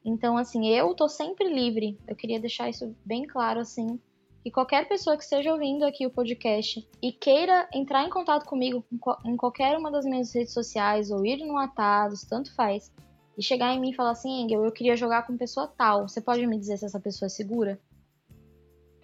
Então, 0.05 0.39
assim, 0.39 0.69
eu 0.69 0.95
tô 0.95 1.09
sempre 1.09 1.53
livre. 1.53 1.99
Eu 2.07 2.15
queria 2.15 2.39
deixar 2.39 2.71
isso 2.71 2.97
bem 3.05 3.27
claro, 3.27 3.59
assim, 3.59 4.01
que 4.47 4.51
qualquer 4.53 4.87
pessoa 4.87 5.17
que 5.17 5.25
esteja 5.25 5.53
ouvindo 5.53 5.85
aqui 5.85 6.07
o 6.07 6.11
podcast 6.11 6.89
e 7.03 7.11
queira 7.11 7.69
entrar 7.75 8.05
em 8.05 8.11
contato 8.11 8.47
comigo 8.47 8.85
em 9.25 9.37
qualquer 9.37 9.77
uma 9.77 9.91
das 9.91 10.05
minhas 10.05 10.33
redes 10.33 10.55
sociais 10.55 11.11
ou 11.11 11.27
ir 11.27 11.45
no 11.45 11.59
Atados, 11.59 12.23
tanto 12.23 12.55
faz, 12.55 12.93
e 13.37 13.43
chegar 13.43 13.75
em 13.75 13.81
mim 13.81 13.91
e 13.91 13.95
falar 13.97 14.13
assim, 14.13 14.43
Engel, 14.43 14.65
eu 14.65 14.71
queria 14.71 14.95
jogar 14.95 15.27
com 15.27 15.37
pessoa 15.37 15.67
tal, 15.67 16.07
você 16.07 16.21
pode 16.21 16.47
me 16.47 16.57
dizer 16.57 16.77
se 16.77 16.85
essa 16.85 17.01
pessoa 17.01 17.27
é 17.27 17.29
segura? 17.29 17.81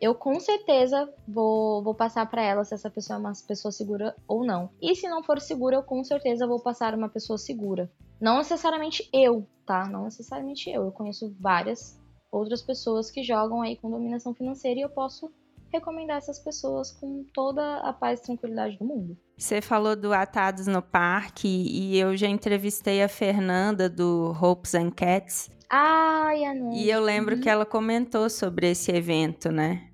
Eu 0.01 0.15
com 0.15 0.39
certeza 0.39 1.13
vou, 1.27 1.83
vou 1.83 1.95
passar 1.97 2.25
para 2.27 2.43
ela 2.43 2.63
se 2.63 2.75
essa 2.75 2.89
pessoa 2.89 3.17
é 3.17 3.21
uma 3.21 3.33
pessoa 3.45 3.73
segura 3.73 4.15
ou 4.29 4.47
não. 4.47 4.71
E 4.81 4.95
se 4.95 5.09
não 5.09 5.25
for 5.25 5.41
segura, 5.41 5.75
eu 5.75 5.83
com 5.83 6.05
certeza 6.05 6.47
vou 6.47 6.61
passar 6.61 6.95
uma 6.95 7.09
pessoa 7.09 7.37
segura. 7.37 7.91
Não 8.21 8.39
necessariamente 8.39 9.11
eu, 9.13 9.45
tá? 9.67 9.89
Não 9.89 10.05
necessariamente 10.05 10.71
eu. 10.71 10.85
Eu 10.85 10.93
conheço 10.93 11.35
várias 11.41 12.01
outras 12.33 12.63
pessoas 12.63 13.11
que 13.11 13.23
jogam 13.23 13.61
aí 13.61 13.77
com 13.77 13.91
dominação 13.91 14.35
financeira 14.35 14.81
e 14.81 14.83
eu 14.83 14.89
posso 14.89 15.31
recomendar 15.71 16.17
essas 16.19 16.39
pessoas 16.39 16.91
com 16.93 17.25
toda 17.33 17.79
a 17.79 17.93
paz 17.93 18.21
e 18.21 18.25
tranquilidade 18.25 18.79
do 18.79 18.85
mundo. 18.85 19.17
Você 19.37 19.61
falou 19.61 19.95
do 19.95 20.13
Atados 20.13 20.67
no 20.67 20.83
Parque 20.83 21.49
e 21.49 21.99
eu 21.99 22.17
já 22.17 22.29
entrevistei 22.29 23.03
a 23.03 23.09
Fernanda 23.09 23.89
do 23.89 24.37
Hopes 24.41 24.75
and 24.75 24.91
Cats. 24.91 25.51
Ai, 25.71 26.45
a 26.45 26.55
E 26.75 26.91
eu 26.91 27.01
lembro 27.01 27.37
uhum. 27.37 27.41
que 27.41 27.49
ela 27.49 27.65
comentou 27.65 28.29
sobre 28.29 28.71
esse 28.71 28.91
evento, 28.91 29.51
né? 29.51 29.89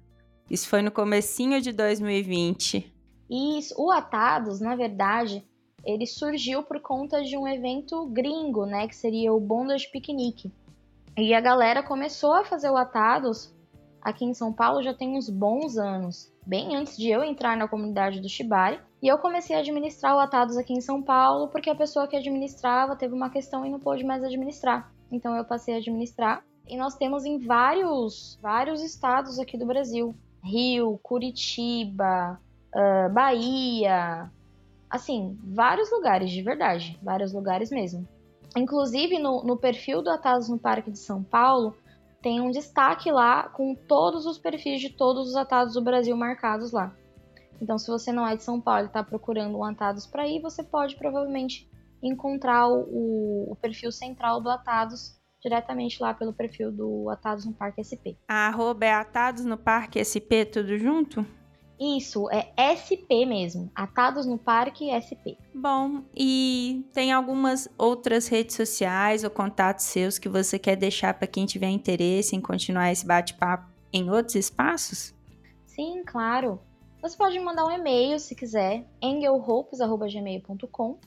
Isso 0.51 0.69
foi 0.69 0.83
no 0.83 0.91
comecinho 0.91 1.61
de 1.61 1.73
2020. 1.73 2.93
Isso, 3.31 3.75
o 3.79 3.91
Atados, 3.91 4.61
na 4.61 4.75
verdade, 4.75 5.45
ele 5.85 6.07
surgiu 6.07 6.63
por 6.63 6.81
conta 6.81 7.23
de 7.23 7.37
um 7.37 7.47
evento 7.47 8.07
gringo, 8.07 8.67
né, 8.67 8.89
que 8.89 8.97
seria 8.97 9.33
o 9.33 9.39
Bondage 9.39 9.91
Picnic. 9.93 10.51
E 11.21 11.35
a 11.35 11.41
galera 11.41 11.83
começou 11.83 12.33
a 12.33 12.45
fazer 12.45 12.71
o 12.71 12.77
Atados 12.77 13.53
aqui 14.01 14.25
em 14.25 14.33
São 14.33 14.53
Paulo 14.53 14.85
já 14.85 14.95
tem 14.95 15.17
uns 15.19 15.29
bons 15.29 15.77
anos, 15.77 16.33
bem 16.47 16.77
antes 16.77 16.97
de 16.97 17.11
eu 17.11 17.25
entrar 17.25 17.57
na 17.57 17.67
comunidade 17.67 18.21
do 18.21 18.29
Shibari. 18.29 18.79
E 19.03 19.09
eu 19.09 19.19
comecei 19.19 19.57
a 19.57 19.59
administrar 19.59 20.15
o 20.15 20.21
Atados 20.21 20.57
aqui 20.57 20.73
em 20.73 20.81
São 20.81 21.03
Paulo 21.03 21.49
porque 21.49 21.69
a 21.69 21.75
pessoa 21.75 22.07
que 22.07 22.15
administrava 22.15 22.95
teve 22.95 23.15
uma 23.15 23.31
questão 23.31 23.67
e 23.67 23.69
não 23.69 23.81
pôde 23.81 24.05
mais 24.05 24.23
administrar. 24.23 24.93
Então 25.11 25.35
eu 25.35 25.45
passei 25.45 25.75
a 25.75 25.79
administrar. 25.79 26.45
E 26.69 26.77
nós 26.77 26.95
temos 26.95 27.25
em 27.25 27.37
vários, 27.37 28.39
vários 28.41 28.81
estados 28.81 29.41
aqui 29.41 29.59
do 29.59 29.67
Brasil: 29.67 30.15
Rio, 30.41 31.01
Curitiba, 31.03 32.41
uh, 32.73 33.13
Bahia, 33.13 34.31
assim, 34.89 35.37
vários 35.43 35.91
lugares 35.91 36.31
de 36.31 36.43
verdade, 36.43 36.97
vários 37.03 37.33
lugares 37.33 37.73
mesmo. 37.73 38.07
Inclusive, 38.57 39.19
no, 39.19 39.43
no 39.45 39.57
perfil 39.57 40.03
do 40.03 40.11
Atados 40.11 40.49
no 40.49 40.59
Parque 40.59 40.91
de 40.91 40.99
São 40.99 41.23
Paulo, 41.23 41.77
tem 42.21 42.41
um 42.41 42.51
destaque 42.51 43.11
lá 43.11 43.49
com 43.49 43.75
todos 43.75 44.27
os 44.27 44.39
perfis 44.39 44.81
de 44.81 44.91
todos 44.91 45.29
os 45.29 45.37
atados 45.37 45.75
do 45.75 45.83
Brasil 45.83 46.17
marcados 46.17 46.73
lá. 46.73 46.95
Então, 47.61 47.79
se 47.79 47.89
você 47.89 48.13
não 48.13 48.27
é 48.27 48.37
de 48.37 48.43
São 48.43 48.61
Paulo 48.61 48.85
e 48.85 48.87
está 48.87 49.03
procurando 49.03 49.59
um 49.59 49.65
Atados 49.65 50.07
para 50.07 50.27
ir, 50.27 50.41
você 50.41 50.63
pode 50.63 50.97
provavelmente 50.97 51.69
encontrar 52.03 52.69
o, 52.69 53.51
o, 53.51 53.57
perfil 53.57 53.91
central 53.91 54.41
do 54.41 54.49
Atados 54.49 55.19
diretamente 55.43 56.01
lá 56.01 56.15
pelo 56.15 56.33
perfil 56.33 56.71
do 56.71 57.11
Atados 57.11 57.45
no 57.45 57.53
Parque 57.53 57.83
SP. 57.83 58.19
A 58.29 58.49
arroba 58.49 58.87
é 58.87 58.93
Atados 58.93 59.45
no 59.45 59.57
Parque 59.57 60.03
SP, 60.03 60.45
tudo 60.45 60.77
junto? 60.79 61.25
Isso, 61.81 62.29
é 62.31 62.53
SP 62.75 63.25
mesmo. 63.25 63.71
Atados 63.75 64.27
no 64.27 64.37
Parque 64.37 64.91
SP. 64.91 65.39
Bom, 65.55 66.03
e 66.15 66.85
tem 66.93 67.13
algumas 67.13 67.69
outras 67.79 68.27
redes 68.27 68.57
sociais 68.57 69.23
ou 69.23 69.31
contatos 69.31 69.85
seus 69.85 70.19
que 70.19 70.29
você 70.29 70.59
quer 70.59 70.75
deixar 70.75 71.15
para 71.15 71.29
quem 71.29 71.47
tiver 71.47 71.69
interesse 71.69 72.35
em 72.35 72.41
continuar 72.41 72.91
esse 72.91 73.07
bate-papo 73.07 73.71
em 73.93 74.11
outros 74.11 74.35
espaços? 74.35 75.15
Sim, 75.65 76.03
claro. 76.05 76.61
Você 77.01 77.17
pode 77.17 77.39
mandar 77.39 77.65
um 77.65 77.71
e-mail 77.71 78.19
se 78.19 78.35
quiser, 78.35 78.85
engelhopes.gmail.com, 79.01 80.91
uh, 80.91 80.99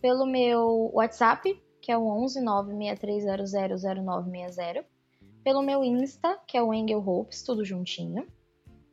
pelo 0.00 0.26
meu 0.26 0.90
WhatsApp, 0.92 1.58
que 1.80 1.90
é 1.90 1.96
o 1.96 2.06
11 2.06 2.42
963000960, 2.42 4.84
pelo 5.42 5.62
meu 5.62 5.82
Insta, 5.82 6.38
que 6.46 6.58
é 6.58 6.62
o 6.62 6.74
Engel 6.74 7.02
Hopes, 7.06 7.42
tudo 7.42 7.64
juntinho. 7.64 8.26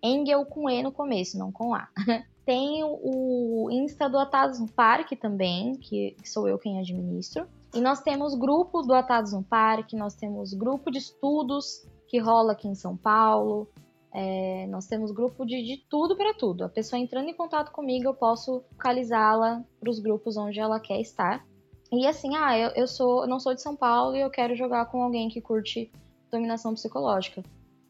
Engel 0.04 0.46
com 0.46 0.70
E 0.70 0.84
no 0.84 0.92
começo, 0.92 1.38
não 1.38 1.52
com 1.52 1.74
A. 1.74 1.88
Tem 2.46 2.84
o 2.84 3.70
Insta 3.72 4.10
do 4.10 4.20
Atados 4.20 4.60
no 4.60 4.68
Parque 4.68 5.16
também, 5.16 5.76
que 5.78 6.16
sou 6.26 6.46
eu 6.46 6.60
quem 6.60 6.78
administro. 6.78 7.48
E 7.74 7.80
nós 7.80 8.02
temos 8.02 8.36
grupo 8.36 8.82
do 8.82 8.94
Atados 8.94 9.32
no 9.32 9.42
Parque, 9.42 9.96
nós 9.96 10.14
temos 10.14 10.54
grupo 10.54 10.92
de 10.92 10.98
estudos 10.98 11.88
que 12.08 12.20
rola 12.20 12.52
aqui 12.52 12.68
em 12.68 12.76
São 12.76 12.98
Paulo. 12.98 13.70
É, 14.14 14.68
nós 14.68 14.86
temos 14.86 15.12
grupo 15.12 15.46
de, 15.46 15.64
de 15.64 15.78
tudo 15.90 16.18
para 16.18 16.34
tudo. 16.34 16.66
A 16.66 16.70
pessoa 16.70 17.00
entrando 17.00 17.30
em 17.30 17.34
contato 17.34 17.72
comigo, 17.72 18.10
eu 18.10 18.14
posso 18.14 18.64
localizá-la 18.74 19.64
para 19.80 19.90
os 19.90 20.00
grupos 20.00 20.36
onde 20.36 20.60
ela 20.60 20.80
quer 20.80 21.00
estar. 21.00 21.44
E 21.92 22.06
assim, 22.06 22.36
ah, 22.36 22.58
eu, 22.58 22.72
eu 22.76 22.88
sou, 22.88 23.26
não 23.26 23.40
sou 23.40 23.56
de 23.56 23.62
São 23.62 23.76
Paulo 23.76 24.16
e 24.16 24.22
eu 24.22 24.30
quero 24.30 24.56
jogar 24.56 24.86
com 24.88 25.02
alguém 25.02 25.30
que 25.30 25.40
curte 25.40 25.92
dominação 26.30 26.74
psicológica. 26.74 27.42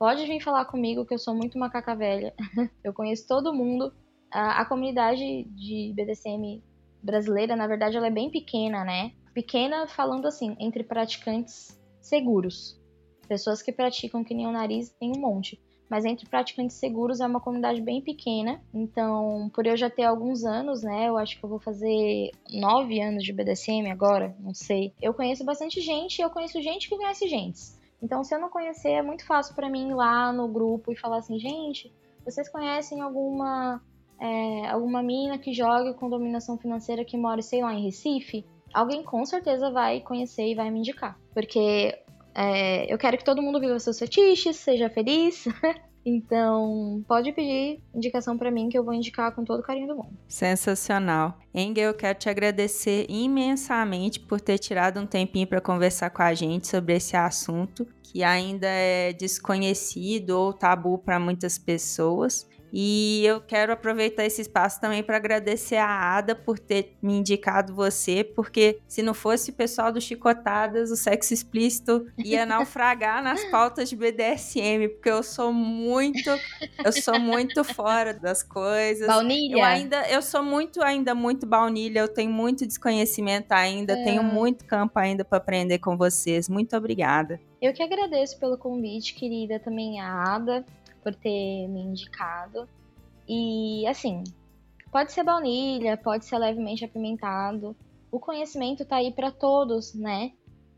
Pode 0.03 0.25
vir 0.25 0.41
falar 0.41 0.65
comigo 0.65 1.05
que 1.05 1.13
eu 1.13 1.17
sou 1.17 1.33
muito 1.33 1.57
macaca 1.57 1.95
velha. 1.95 2.33
eu 2.83 2.93
conheço 2.93 3.25
todo 3.25 3.53
mundo. 3.53 3.93
A, 4.29 4.59
a, 4.59 4.65
comunidade 4.65 5.45
de 5.45 5.93
BDSM 5.95 6.61
brasileira, 7.01 7.55
na 7.55 7.65
verdade, 7.67 7.95
ela 7.95 8.07
é 8.07 8.11
bem 8.11 8.29
pequena, 8.29 8.83
né? 8.83 9.13
Pequena 9.33 9.87
falando 9.87 10.27
assim, 10.27 10.57
entre 10.59 10.83
praticantes 10.83 11.81
seguros. 12.01 12.77
Pessoas 13.29 13.61
que 13.61 13.71
praticam 13.71 14.25
que 14.25 14.33
nem 14.33 14.45
o 14.45 14.51
nariz 14.51 14.89
tem 14.89 15.13
um 15.15 15.21
monte. 15.21 15.57
Mas 15.89 16.03
entre 16.03 16.27
praticantes 16.27 16.75
seguros 16.75 17.21
é 17.21 17.25
uma 17.25 17.39
comunidade 17.39 17.79
bem 17.79 18.01
pequena. 18.01 18.61
Então, 18.73 19.49
por 19.55 19.65
eu 19.65 19.77
já 19.77 19.89
ter 19.89 20.03
alguns 20.03 20.43
anos, 20.43 20.83
né? 20.83 21.07
Eu 21.07 21.17
acho 21.17 21.39
que 21.39 21.45
eu 21.45 21.49
vou 21.49 21.61
fazer 21.61 22.31
nove 22.51 22.99
anos 22.99 23.23
de 23.23 23.31
BDSM 23.31 23.89
agora, 23.89 24.35
não 24.37 24.53
sei. 24.53 24.93
Eu 25.01 25.13
conheço 25.13 25.45
bastante 25.45 25.79
gente 25.79 26.19
e 26.19 26.21
eu 26.23 26.29
conheço 26.29 26.61
gente 26.61 26.89
que 26.89 26.97
conhece 26.97 27.25
gente. 27.29 27.81
Então, 28.03 28.21
se 28.21 28.35
eu 28.35 28.39
não 28.39 28.49
conhecer, 28.49 28.89
é 28.89 29.01
muito 29.01 29.25
fácil 29.25 29.55
para 29.55 29.69
mim 29.69 29.91
ir 29.91 29.93
lá 29.93 30.33
no 30.33 30.45
grupo 30.49 30.91
e 30.91 30.95
falar 30.95 31.19
assim, 31.19 31.39
gente, 31.39 31.89
vocês 32.25 32.49
conhecem 32.49 32.99
alguma 32.99 33.81
é, 34.19 34.67
alguma 34.67 35.01
mina 35.01 35.37
que 35.37 35.53
joga 35.53 35.93
com 35.93 36.09
dominação 36.09 36.57
financeira 36.57 37.05
que 37.05 37.17
mora, 37.17 37.41
sei 37.41 37.61
lá, 37.61 37.73
em 37.73 37.85
Recife? 37.85 38.45
Alguém 38.73 39.03
com 39.03 39.25
certeza 39.25 39.71
vai 39.71 40.01
conhecer 40.01 40.47
e 40.47 40.55
vai 40.55 40.69
me 40.69 40.79
indicar. 40.79 41.17
Porque 41.33 41.97
é, 42.35 42.93
eu 42.93 42.97
quero 42.97 43.17
que 43.17 43.23
todo 43.23 43.41
mundo 43.41 43.59
viva 43.59 43.79
seus 43.79 43.97
fetiches, 43.97 44.57
seja 44.57 44.89
feliz. 44.89 45.45
Então, 46.05 47.03
pode 47.07 47.31
pedir 47.31 47.81
indicação 47.93 48.37
para 48.37 48.51
mim 48.51 48.69
que 48.69 48.77
eu 48.77 48.83
vou 48.83 48.93
indicar 48.93 49.33
com 49.33 49.43
todo 49.43 49.63
carinho 49.63 49.87
do 49.87 49.95
mundo. 49.95 50.17
Sensacional. 50.27 51.37
Engel, 51.53 51.89
eu 51.89 51.93
quero 51.93 52.19
te 52.19 52.29
agradecer 52.29 53.05
imensamente 53.09 54.19
por 54.19 54.41
ter 54.41 54.57
tirado 54.57 54.99
um 54.99 55.05
tempinho 55.05 55.47
para 55.47 55.61
conversar 55.61 56.09
com 56.09 56.21
a 56.21 56.33
gente 56.33 56.67
sobre 56.67 56.95
esse 56.95 57.15
assunto 57.15 57.87
que 58.13 58.23
ainda 58.23 58.67
é 58.67 59.11
desconhecido 59.11 60.31
ou 60.31 60.53
tabu 60.53 60.99
para 60.99 61.19
muitas 61.19 61.57
pessoas. 61.57 62.47
E 62.75 63.23
eu 63.23 63.39
quero 63.39 63.71
aproveitar 63.71 64.25
esse 64.25 64.41
espaço 64.41 64.81
também 64.81 65.03
para 65.03 65.17
agradecer 65.17 65.75
a 65.75 65.87
Ada 65.87 66.33
por 66.33 66.57
ter 66.57 66.97
me 67.03 67.13
indicado 67.13 67.71
você, 67.75 68.23
porque 68.23 68.79
se 68.87 69.03
não 69.03 69.13
fosse 69.13 69.51
o 69.51 69.53
pessoal 69.53 69.91
do 69.91 70.01
Chicotadas, 70.01 70.89
o 70.89 70.95
sexo 70.95 71.35
explícito 71.35 72.07
ia 72.17 72.47
naufragar 72.47 73.23
nas 73.23 73.43
pautas 73.45 73.89
de 73.89 73.95
BDSM, 73.95 74.89
porque 74.89 75.11
eu 75.11 75.21
sou 75.21 75.53
muito, 75.53 76.31
eu 76.83 76.91
sou 76.91 77.19
muito 77.19 77.63
fora 77.63 78.11
das 78.11 78.41
coisas. 78.41 79.05
Baunilha. 79.05 79.53
Eu 79.53 79.63
ainda, 79.63 80.09
eu 80.09 80.23
sou 80.23 80.41
muito 80.41 80.81
ainda 80.81 81.13
muito 81.13 81.45
baunilha, 81.45 81.99
eu 81.99 82.07
tenho 82.07 82.31
muito 82.31 82.65
desconhecimento 82.65 83.51
ainda, 83.51 83.93
é. 83.93 84.03
tenho 84.03 84.23
muito 84.23 84.65
campo 84.65 84.97
ainda 84.97 85.23
para 85.23 85.37
aprender 85.37 85.77
com 85.77 85.95
vocês. 85.95 86.49
Muito 86.49 86.75
obrigada. 86.75 87.39
Eu 87.61 87.71
que 87.71 87.83
agradeço 87.83 88.39
pelo 88.39 88.57
convite, 88.57 89.13
querida, 89.13 89.59
também 89.59 90.01
a 90.01 90.35
Ada 90.35 90.65
por 91.03 91.13
ter 91.15 91.67
me 91.67 91.81
indicado. 91.81 92.67
E 93.27 93.85
assim, 93.87 94.23
pode 94.91 95.11
ser 95.11 95.23
baunilha, 95.23 95.97
pode 95.97 96.25
ser 96.25 96.37
levemente 96.37 96.85
apimentado. 96.85 97.75
O 98.11 98.19
conhecimento 98.19 98.85
tá 98.85 98.97
aí 98.97 99.11
para 99.11 99.31
todos, 99.31 99.93
né? 99.93 100.31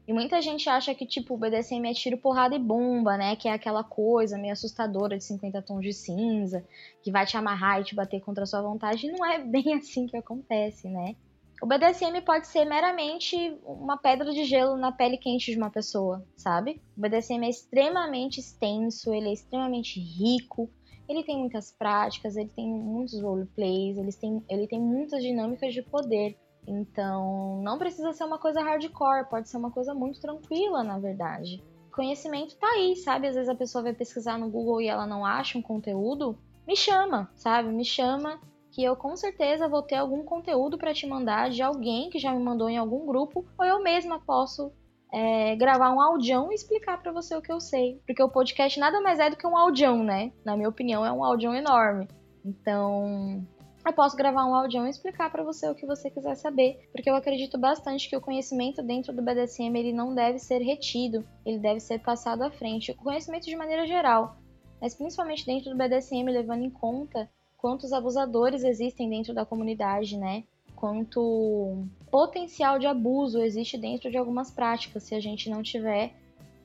E 0.07 0.13
muita 0.13 0.39
gente 0.39 0.69
acha 0.69 0.93
que, 0.93 1.05
tipo, 1.05 1.33
o 1.33 1.37
BDSM 1.37 1.89
é 1.89 1.93
tiro, 1.93 2.17
porrada 2.17 2.55
e 2.55 2.59
bomba, 2.59 3.17
né? 3.17 3.35
Que 3.35 3.47
é 3.47 3.53
aquela 3.53 3.83
coisa 3.83 4.37
meio 4.37 4.53
assustadora 4.53 5.17
de 5.17 5.23
50 5.23 5.61
tons 5.63 5.81
de 5.81 5.93
cinza, 5.93 6.63
que 7.01 7.11
vai 7.11 7.25
te 7.25 7.35
amarrar 7.35 7.81
e 7.81 7.83
te 7.83 7.95
bater 7.95 8.21
contra 8.21 8.43
a 8.43 8.45
sua 8.45 8.61
vontade. 8.61 9.07
E 9.07 9.11
não 9.11 9.25
é 9.25 9.43
bem 9.43 9.73
assim 9.75 10.05
que 10.05 10.15
acontece, 10.15 10.87
né? 10.87 11.15
O 11.61 11.65
BDSM 11.65 12.21
pode 12.21 12.47
ser 12.47 12.65
meramente 12.65 13.57
uma 13.63 13.97
pedra 13.97 14.31
de 14.31 14.43
gelo 14.43 14.75
na 14.75 14.91
pele 14.91 15.17
quente 15.17 15.51
de 15.51 15.57
uma 15.57 15.69
pessoa, 15.69 16.25
sabe? 16.35 16.81
O 16.97 17.01
BDSM 17.01 17.45
é 17.45 17.49
extremamente 17.49 18.39
extenso, 18.39 19.13
ele 19.13 19.29
é 19.29 19.33
extremamente 19.33 19.99
rico, 19.99 20.69
ele 21.07 21.23
tem 21.23 21.37
muitas 21.37 21.71
práticas, 21.71 22.35
ele 22.35 22.49
tem 22.49 22.67
muitos 22.67 23.21
roleplays, 23.21 23.97
ele 23.97 24.11
tem, 24.11 24.43
ele 24.49 24.67
tem 24.67 24.79
muitas 24.79 25.23
dinâmicas 25.23 25.73
de 25.73 25.81
poder. 25.81 26.37
Então, 26.67 27.61
não 27.63 27.77
precisa 27.77 28.11
ser 28.11 28.25
uma 28.25 28.39
coisa 28.39 28.61
hardcore, 28.61 29.29
pode 29.29 29.47
ser 29.49 29.57
uma 29.57 29.71
coisa 29.71 29.93
muito 29.93 30.19
tranquila, 30.19 30.83
na 30.83 30.99
verdade. 30.99 31.63
Conhecimento 31.91 32.57
tá 32.57 32.67
aí, 32.67 32.95
sabe? 32.97 33.27
Às 33.27 33.35
vezes 33.35 33.49
a 33.49 33.55
pessoa 33.55 33.83
vai 33.83 33.93
pesquisar 33.93 34.37
no 34.37 34.49
Google 34.49 34.81
e 34.81 34.87
ela 34.87 35.07
não 35.07 35.25
acha 35.25 35.57
um 35.57 35.61
conteúdo. 35.61 36.37
Me 36.67 36.75
chama, 36.75 37.29
sabe? 37.35 37.69
Me 37.69 37.85
chama 37.85 38.41
que 38.75 38.83
eu 38.83 38.93
com 38.93 39.15
certeza 39.15 39.69
vou 39.69 39.81
ter 39.81 39.95
algum 39.95 40.21
conteúdo 40.25 40.77
para 40.77 40.93
te 40.93 41.07
mandar 41.07 41.49
de 41.49 41.61
alguém 41.61 42.09
que 42.09 42.19
já 42.19 42.33
me 42.33 42.43
mandou 42.43 42.69
em 42.69 42.77
algum 42.77 43.05
grupo, 43.05 43.45
ou 43.57 43.65
eu 43.65 43.81
mesma 43.81 44.19
posso 44.19 44.69
é, 45.13 45.55
gravar 45.55 45.93
um 45.93 46.01
audião 46.01 46.51
e 46.51 46.55
explicar 46.55 47.01
para 47.01 47.13
você 47.13 47.33
o 47.37 47.41
que 47.41 47.53
eu 47.53 47.61
sei. 47.61 48.01
Porque 48.05 48.21
o 48.21 48.27
podcast 48.27 48.77
nada 48.77 48.99
mais 48.99 49.17
é 49.17 49.29
do 49.29 49.37
que 49.37 49.47
um 49.47 49.55
audião, 49.55 50.03
né? 50.03 50.33
Na 50.43 50.57
minha 50.57 50.67
opinião, 50.67 51.05
é 51.05 51.11
um 51.11 51.23
audião 51.23 51.55
enorme. 51.55 52.05
Então, 52.43 53.47
eu 53.85 53.93
posso 53.93 54.17
gravar 54.17 54.45
um 54.45 54.53
audião 54.53 54.85
e 54.85 54.89
explicar 54.89 55.31
para 55.31 55.41
você 55.41 55.69
o 55.69 55.75
que 55.75 55.85
você 55.85 56.09
quiser 56.09 56.35
saber, 56.35 56.89
porque 56.91 57.09
eu 57.09 57.15
acredito 57.15 57.57
bastante 57.57 58.09
que 58.09 58.17
o 58.17 58.21
conhecimento 58.21 58.83
dentro 58.83 59.15
do 59.15 59.23
BDSM 59.23 59.73
ele 59.73 59.93
não 59.93 60.13
deve 60.13 60.37
ser 60.37 60.57
retido, 60.57 61.25
ele 61.45 61.59
deve 61.59 61.79
ser 61.79 61.99
passado 61.99 62.41
à 62.41 62.51
frente. 62.51 62.91
O 62.91 62.95
conhecimento 62.95 63.45
de 63.45 63.55
maneira 63.55 63.87
geral, 63.87 64.35
mas 64.81 64.93
principalmente 64.93 65.45
dentro 65.45 65.69
do 65.69 65.77
BDSM, 65.77 66.25
levando 66.25 66.65
em 66.65 66.69
conta 66.69 67.29
quantos 67.57 67.91
abusadores 67.93 68.63
existem 68.63 69.09
dentro 69.09 69.33
da 69.33 69.45
comunidade, 69.45 70.17
né? 70.17 70.43
Quanto 70.75 71.85
potencial 72.11 72.77
de 72.77 72.85
abuso 72.85 73.41
existe 73.41 73.77
dentro 73.77 74.11
de 74.11 74.17
algumas 74.17 74.51
práticas 74.51 75.03
se 75.03 75.15
a 75.15 75.19
gente 75.19 75.49
não 75.49 75.63
tiver 75.63 76.13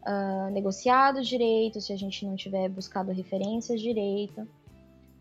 uh, 0.03 0.51
negociado 0.53 1.23
direito, 1.23 1.81
se 1.81 1.93
a 1.93 1.97
gente 1.97 2.27
não 2.27 2.37
tiver 2.37 2.69
buscado 2.69 3.13
referências 3.13 3.81
direito. 3.81 4.47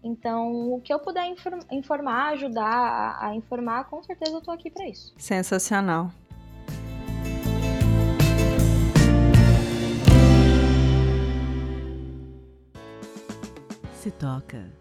Então, 0.04 0.74
o 0.74 0.82
que 0.82 0.94
eu 0.94 1.00
puder 1.00 1.26
informar, 1.72 2.30
ajudar 2.30 2.64
a, 2.64 3.28
a 3.28 3.36
informar, 3.36 3.90
com 3.90 4.02
certeza 4.02 4.32
eu 4.32 4.42
tô 4.42 4.52
aqui 4.52 4.70
para 4.70 4.88
isso. 4.88 5.14
Sensacional. 5.18 6.10
Se 13.94 14.10
toca. 14.12 14.79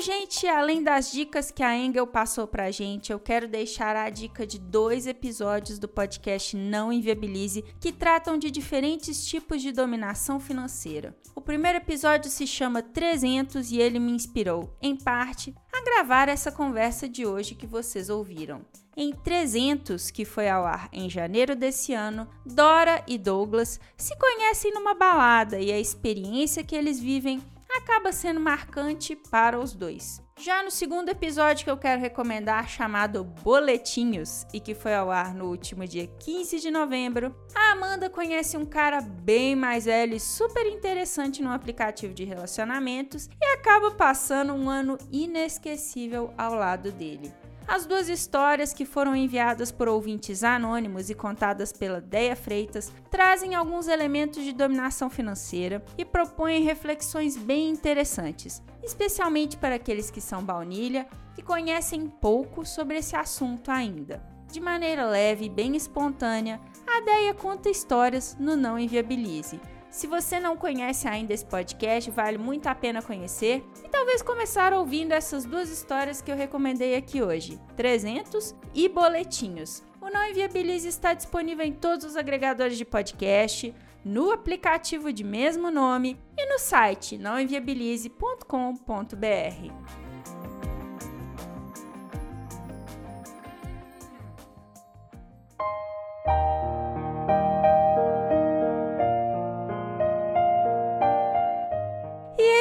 Gente, 0.00 0.46
além 0.46 0.82
das 0.82 1.10
dicas 1.10 1.50
que 1.50 1.62
a 1.62 1.76
Engel 1.76 2.06
passou 2.06 2.46
pra 2.46 2.70
gente, 2.70 3.12
eu 3.12 3.18
quero 3.18 3.48
deixar 3.48 3.96
a 3.96 4.08
dica 4.10 4.46
de 4.46 4.58
dois 4.58 5.06
episódios 5.06 5.78
do 5.78 5.88
podcast 5.88 6.56
Não 6.56 6.92
Inviabilize 6.92 7.64
que 7.80 7.92
tratam 7.92 8.38
de 8.38 8.50
diferentes 8.50 9.26
tipos 9.26 9.60
de 9.62 9.72
dominação 9.72 10.38
financeira. 10.38 11.16
O 11.34 11.40
primeiro 11.40 11.78
episódio 11.78 12.30
se 12.30 12.46
chama 12.46 12.82
300 12.82 13.70
e 13.70 13.78
ele 13.78 13.98
me 13.98 14.12
inspirou, 14.12 14.76
em 14.80 14.96
parte, 14.96 15.54
a 15.72 15.82
gravar 15.82 16.28
essa 16.28 16.52
conversa 16.52 17.08
de 17.08 17.26
hoje 17.26 17.54
que 17.54 17.66
vocês 17.66 18.08
ouviram. 18.08 18.64
Em 18.96 19.12
300, 19.12 20.10
que 20.10 20.24
foi 20.24 20.48
ao 20.48 20.64
ar 20.64 20.88
em 20.92 21.08
janeiro 21.08 21.54
desse 21.54 21.94
ano, 21.94 22.28
Dora 22.44 23.04
e 23.06 23.16
Douglas 23.16 23.78
se 23.96 24.16
conhecem 24.18 24.72
numa 24.72 24.94
balada 24.94 25.60
e 25.60 25.72
a 25.72 25.78
experiência 25.78 26.64
que 26.64 26.74
eles 26.74 26.98
vivem 26.98 27.40
acaba 27.78 28.12
sendo 28.12 28.40
marcante 28.40 29.16
para 29.16 29.58
os 29.58 29.74
dois. 29.74 30.22
Já 30.40 30.62
no 30.62 30.70
segundo 30.70 31.08
episódio 31.08 31.64
que 31.64 31.70
eu 31.70 31.76
quero 31.76 32.00
recomendar, 32.00 32.68
chamado 32.68 33.24
Boletinhos, 33.24 34.46
e 34.52 34.60
que 34.60 34.74
foi 34.74 34.94
ao 34.94 35.10
ar 35.10 35.34
no 35.34 35.46
último 35.46 35.84
dia 35.84 36.06
15 36.06 36.60
de 36.60 36.70
novembro, 36.70 37.34
a 37.54 37.72
Amanda 37.72 38.08
conhece 38.08 38.56
um 38.56 38.64
cara 38.64 39.00
bem 39.00 39.56
mais 39.56 39.86
velho 39.86 40.14
e 40.14 40.20
super 40.20 40.64
interessante 40.66 41.42
no 41.42 41.50
aplicativo 41.50 42.14
de 42.14 42.24
relacionamentos 42.24 43.28
e 43.40 43.44
acaba 43.46 43.90
passando 43.90 44.52
um 44.52 44.70
ano 44.70 44.96
inesquecível 45.10 46.32
ao 46.38 46.54
lado 46.54 46.92
dele. 46.92 47.32
As 47.68 47.84
duas 47.84 48.08
histórias 48.08 48.72
que 48.72 48.86
foram 48.86 49.14
enviadas 49.14 49.70
por 49.70 49.88
ouvintes 49.88 50.42
anônimos 50.42 51.10
e 51.10 51.14
contadas 51.14 51.70
pela 51.70 52.00
Deia 52.00 52.34
Freitas 52.34 52.90
trazem 53.10 53.54
alguns 53.54 53.88
elementos 53.88 54.42
de 54.42 54.54
dominação 54.54 55.10
financeira 55.10 55.84
e 55.98 56.02
propõem 56.02 56.62
reflexões 56.62 57.36
bem 57.36 57.68
interessantes, 57.68 58.62
especialmente 58.82 59.58
para 59.58 59.74
aqueles 59.74 60.10
que 60.10 60.18
são 60.18 60.42
baunilha 60.42 61.06
e 61.36 61.42
conhecem 61.42 62.08
pouco 62.08 62.64
sobre 62.64 62.96
esse 62.96 63.14
assunto 63.14 63.70
ainda. 63.70 64.22
De 64.50 64.60
maneira 64.60 65.04
leve 65.04 65.44
e 65.44 65.50
bem 65.50 65.76
espontânea, 65.76 66.58
a 66.86 67.02
Deia 67.02 67.34
conta 67.34 67.68
histórias 67.68 68.34
no 68.40 68.56
Não 68.56 68.78
Inviabilize 68.78 69.60
se 69.90 70.06
você 70.06 70.38
não 70.38 70.56
conhece 70.56 71.08
ainda 71.08 71.32
esse 71.32 71.44
podcast, 71.44 72.10
vale 72.10 72.38
muito 72.38 72.66
a 72.66 72.74
pena 72.74 73.02
conhecer 73.02 73.64
e 73.84 73.88
talvez 73.88 74.22
começar 74.22 74.72
ouvindo 74.72 75.12
essas 75.12 75.44
duas 75.44 75.70
histórias 75.70 76.20
que 76.20 76.30
eu 76.30 76.36
recomendei 76.36 76.94
aqui 76.94 77.22
hoje: 77.22 77.58
300 77.76 78.54
e 78.74 78.88
Boletinhos. 78.88 79.82
O 80.00 80.10
Não 80.10 80.28
Inviabilize 80.28 80.88
está 80.88 81.14
disponível 81.14 81.64
em 81.64 81.72
todos 81.72 82.04
os 82.04 82.16
agregadores 82.16 82.78
de 82.78 82.84
podcast, 82.84 83.74
no 84.04 84.30
aplicativo 84.30 85.12
de 85.12 85.24
mesmo 85.24 85.70
nome 85.70 86.16
e 86.36 86.46
no 86.46 86.58
site 86.58 87.18
nãoenviabilize.com.br. 87.18 90.08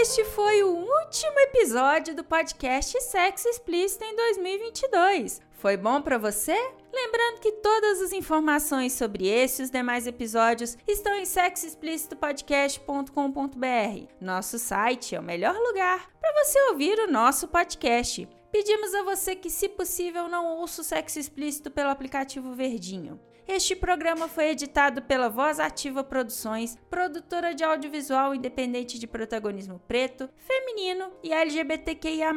Este 0.10 0.24
foi 0.24 0.64
o 0.64 0.70
último 0.70 1.38
episódio 1.38 2.16
do 2.16 2.24
podcast 2.24 2.97
Sexo 3.01 3.49
Explícito 3.49 4.05
em 4.05 4.16
2022. 4.16 5.41
Foi 5.51 5.76
bom 5.76 6.01
para 6.01 6.18
você? 6.18 6.55
Lembrando 6.93 7.41
que 7.41 7.51
todas 7.51 8.01
as 8.01 8.14
informações 8.14 8.93
sobre 8.93 9.28
esse 9.28 9.62
e 9.62 9.66
os 9.66 9.70
demais 9.70 10.08
episódios 10.08 10.78
estão 10.88 11.14
em 11.14 11.26
sexoexplicitopodcast.com.br. 11.26 14.08
Nosso 14.22 14.58
site 14.58 15.14
é 15.14 15.20
o 15.20 15.24
melhor 15.24 15.58
lugar 15.58 16.10
para 16.22 16.41
você 16.41 16.58
ouvir 16.70 16.97
o 16.99 17.12
nosso 17.12 17.49
podcast. 17.49 18.30
Pedimos 18.49 18.93
a 18.93 19.03
você 19.03 19.36
que, 19.36 19.49
se 19.49 19.68
possível, 19.68 20.30
não 20.30 20.58
ouça 20.58 20.80
o 20.80 20.86
sexo 20.86 21.20
explícito 21.20 21.70
pelo 21.70 21.89
aplicativo 21.89 22.55
Verdinho. 22.55 23.20
Este 23.48 23.76
programa 23.78 24.28
foi 24.28 24.50
editado 24.50 25.02
pela 25.02 25.30
Voz 25.30 25.58
Ativa 25.58 26.04
Produções, 26.04 26.78
produtora 26.89 27.56
de 27.56 27.64
audiovisual 27.64 28.36
independente 28.36 29.00
de 29.00 29.08
protagonismo 29.08 29.80
preto, 29.88 30.30
feminino 30.36 31.14
e 31.24 31.32
LGBTQIA+. 31.32 32.34